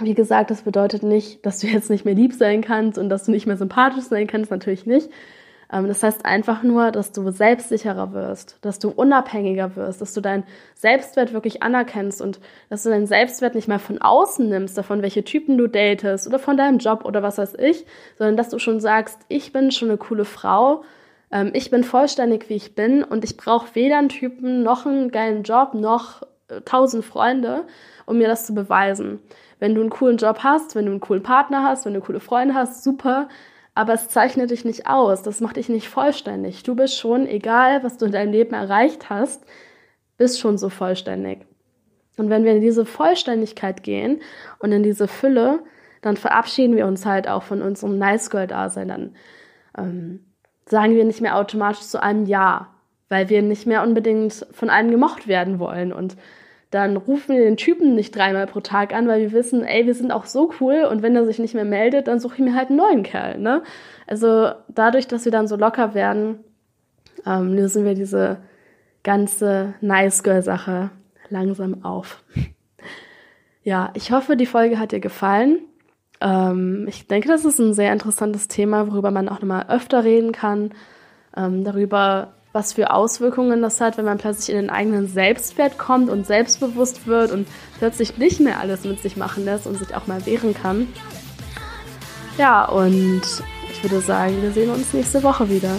wie 0.00 0.14
gesagt, 0.14 0.50
das 0.50 0.62
bedeutet 0.62 1.02
nicht, 1.02 1.44
dass 1.44 1.58
du 1.58 1.66
jetzt 1.66 1.90
nicht 1.90 2.04
mehr 2.04 2.14
lieb 2.14 2.32
sein 2.32 2.62
kannst 2.62 2.98
und 2.98 3.08
dass 3.08 3.24
du 3.24 3.32
nicht 3.32 3.46
mehr 3.46 3.56
sympathisch 3.56 4.04
sein 4.04 4.26
kannst, 4.26 4.50
natürlich 4.50 4.86
nicht. 4.86 5.10
Ähm, 5.72 5.88
das 5.88 6.02
heißt 6.02 6.24
einfach 6.24 6.62
nur, 6.62 6.90
dass 6.90 7.12
du 7.12 7.30
selbstsicherer 7.30 8.12
wirst, 8.12 8.58
dass 8.62 8.78
du 8.78 8.90
unabhängiger 8.90 9.76
wirst, 9.76 10.00
dass 10.00 10.14
du 10.14 10.20
deinen 10.20 10.44
Selbstwert 10.74 11.32
wirklich 11.32 11.62
anerkennst 11.62 12.22
und 12.22 12.40
dass 12.70 12.82
du 12.82 12.90
deinen 12.90 13.06
Selbstwert 13.06 13.54
nicht 13.54 13.68
mehr 13.68 13.78
von 13.78 14.00
außen 14.00 14.48
nimmst, 14.48 14.78
davon, 14.78 15.02
welche 15.02 15.24
Typen 15.24 15.58
du 15.58 15.66
datest 15.66 16.26
oder 16.26 16.38
von 16.38 16.56
deinem 16.56 16.78
Job 16.78 17.04
oder 17.04 17.22
was 17.22 17.38
weiß 17.38 17.54
ich, 17.58 17.84
sondern 18.16 18.36
dass 18.36 18.48
du 18.48 18.58
schon 18.58 18.80
sagst, 18.80 19.18
ich 19.28 19.52
bin 19.52 19.70
schon 19.70 19.88
eine 19.88 19.98
coole 19.98 20.24
Frau, 20.24 20.82
ähm, 21.30 21.50
ich 21.54 21.70
bin 21.70 21.84
vollständig, 21.84 22.48
wie 22.48 22.54
ich 22.54 22.74
bin 22.74 23.02
und 23.04 23.24
ich 23.24 23.36
brauche 23.36 23.74
weder 23.74 23.98
einen 23.98 24.08
Typen 24.08 24.62
noch 24.62 24.86
einen 24.86 25.10
geilen 25.10 25.42
Job 25.42 25.74
noch 25.74 26.22
äh, 26.48 26.60
tausend 26.62 27.04
Freunde, 27.04 27.64
um 28.06 28.18
mir 28.18 28.28
das 28.28 28.46
zu 28.46 28.54
beweisen. 28.54 29.20
Wenn 29.58 29.74
du 29.74 29.80
einen 29.80 29.90
coolen 29.90 30.18
Job 30.18 30.38
hast, 30.42 30.76
wenn 30.76 30.86
du 30.86 30.92
einen 30.92 31.00
coolen 31.00 31.22
Partner 31.22 31.64
hast, 31.64 31.84
wenn 31.84 31.94
du 31.94 32.00
coole 32.00 32.20
Freunde 32.20 32.54
hast, 32.54 32.84
super 32.84 33.28
aber 33.78 33.92
es 33.92 34.08
zeichnet 34.08 34.50
dich 34.50 34.64
nicht 34.64 34.88
aus, 34.88 35.22
das 35.22 35.40
macht 35.40 35.54
dich 35.54 35.68
nicht 35.68 35.88
vollständig. 35.88 36.64
Du 36.64 36.74
bist 36.74 36.98
schon, 36.98 37.28
egal 37.28 37.84
was 37.84 37.96
du 37.96 38.06
in 38.06 38.10
deinem 38.10 38.32
Leben 38.32 38.52
erreicht 38.52 39.08
hast, 39.08 39.46
bist 40.16 40.40
schon 40.40 40.58
so 40.58 40.68
vollständig. 40.68 41.46
Und 42.16 42.28
wenn 42.28 42.42
wir 42.42 42.56
in 42.56 42.60
diese 42.60 42.84
Vollständigkeit 42.84 43.84
gehen 43.84 44.20
und 44.58 44.72
in 44.72 44.82
diese 44.82 45.06
Fülle, 45.06 45.60
dann 46.02 46.16
verabschieden 46.16 46.74
wir 46.74 46.86
uns 46.86 47.06
halt 47.06 47.28
auch 47.28 47.44
von 47.44 47.62
unserem 47.62 47.98
Nice 47.98 48.30
Girl-Dasein. 48.30 48.88
Dann 48.88 49.14
ähm, 49.78 50.26
sagen 50.66 50.96
wir 50.96 51.04
nicht 51.04 51.20
mehr 51.20 51.36
automatisch 51.36 51.82
zu 51.82 52.02
einem 52.02 52.26
Ja, 52.26 52.74
weil 53.08 53.28
wir 53.28 53.42
nicht 53.42 53.64
mehr 53.68 53.84
unbedingt 53.84 54.44
von 54.50 54.70
einem 54.70 54.90
gemocht 54.90 55.28
werden 55.28 55.60
wollen. 55.60 55.92
Und 55.92 56.16
dann 56.70 56.96
rufen 56.96 57.34
wir 57.34 57.42
den 57.42 57.56
Typen 57.56 57.94
nicht 57.94 58.14
dreimal 58.14 58.46
pro 58.46 58.60
Tag 58.60 58.92
an, 58.94 59.08
weil 59.08 59.20
wir 59.20 59.32
wissen, 59.32 59.64
ey, 59.64 59.86
wir 59.86 59.94
sind 59.94 60.12
auch 60.12 60.26
so 60.26 60.52
cool 60.60 60.86
und 60.90 61.02
wenn 61.02 61.16
er 61.16 61.24
sich 61.24 61.38
nicht 61.38 61.54
mehr 61.54 61.64
meldet, 61.64 62.08
dann 62.08 62.20
suche 62.20 62.34
ich 62.34 62.40
mir 62.40 62.54
halt 62.54 62.68
einen 62.68 62.76
neuen 62.76 63.02
Kerl. 63.02 63.38
Ne? 63.38 63.62
Also 64.06 64.50
dadurch, 64.68 65.06
dass 65.06 65.24
wir 65.24 65.32
dann 65.32 65.48
so 65.48 65.56
locker 65.56 65.94
werden, 65.94 66.40
ähm, 67.24 67.54
lösen 67.54 67.84
wir 67.84 67.94
diese 67.94 68.38
ganze 69.02 69.74
Nice 69.80 70.22
Girl-Sache 70.22 70.90
langsam 71.30 71.84
auf. 71.84 72.22
ja, 73.62 73.90
ich 73.94 74.12
hoffe, 74.12 74.36
die 74.36 74.46
Folge 74.46 74.78
hat 74.78 74.92
dir 74.92 75.00
gefallen. 75.00 75.60
Ähm, 76.20 76.86
ich 76.88 77.06
denke, 77.06 77.28
das 77.28 77.44
ist 77.44 77.58
ein 77.58 77.74
sehr 77.74 77.92
interessantes 77.92 78.48
Thema, 78.48 78.90
worüber 78.90 79.10
man 79.10 79.28
auch 79.28 79.40
nochmal 79.40 79.66
öfter 79.68 80.04
reden 80.04 80.32
kann. 80.32 80.72
Ähm, 81.36 81.64
darüber, 81.64 82.34
was 82.58 82.72
für 82.72 82.90
Auswirkungen 82.90 83.62
das 83.62 83.80
hat, 83.80 83.98
wenn 83.98 84.04
man 84.04 84.18
plötzlich 84.18 84.50
in 84.50 84.56
den 84.56 84.68
eigenen 84.68 85.06
Selbstwert 85.06 85.78
kommt 85.78 86.10
und 86.10 86.26
selbstbewusst 86.26 87.06
wird 87.06 87.30
und 87.30 87.46
plötzlich 87.78 88.18
nicht 88.18 88.40
mehr 88.40 88.58
alles 88.58 88.82
mit 88.82 89.00
sich 89.00 89.16
machen 89.16 89.44
lässt 89.44 89.68
und 89.68 89.78
sich 89.78 89.94
auch 89.94 90.08
mal 90.08 90.26
wehren 90.26 90.54
kann. 90.54 90.88
Ja, 92.36 92.64
und 92.64 93.22
ich 93.70 93.82
würde 93.84 94.00
sagen, 94.00 94.42
wir 94.42 94.50
sehen 94.50 94.70
uns 94.70 94.92
nächste 94.92 95.22
Woche 95.22 95.48
wieder. 95.48 95.76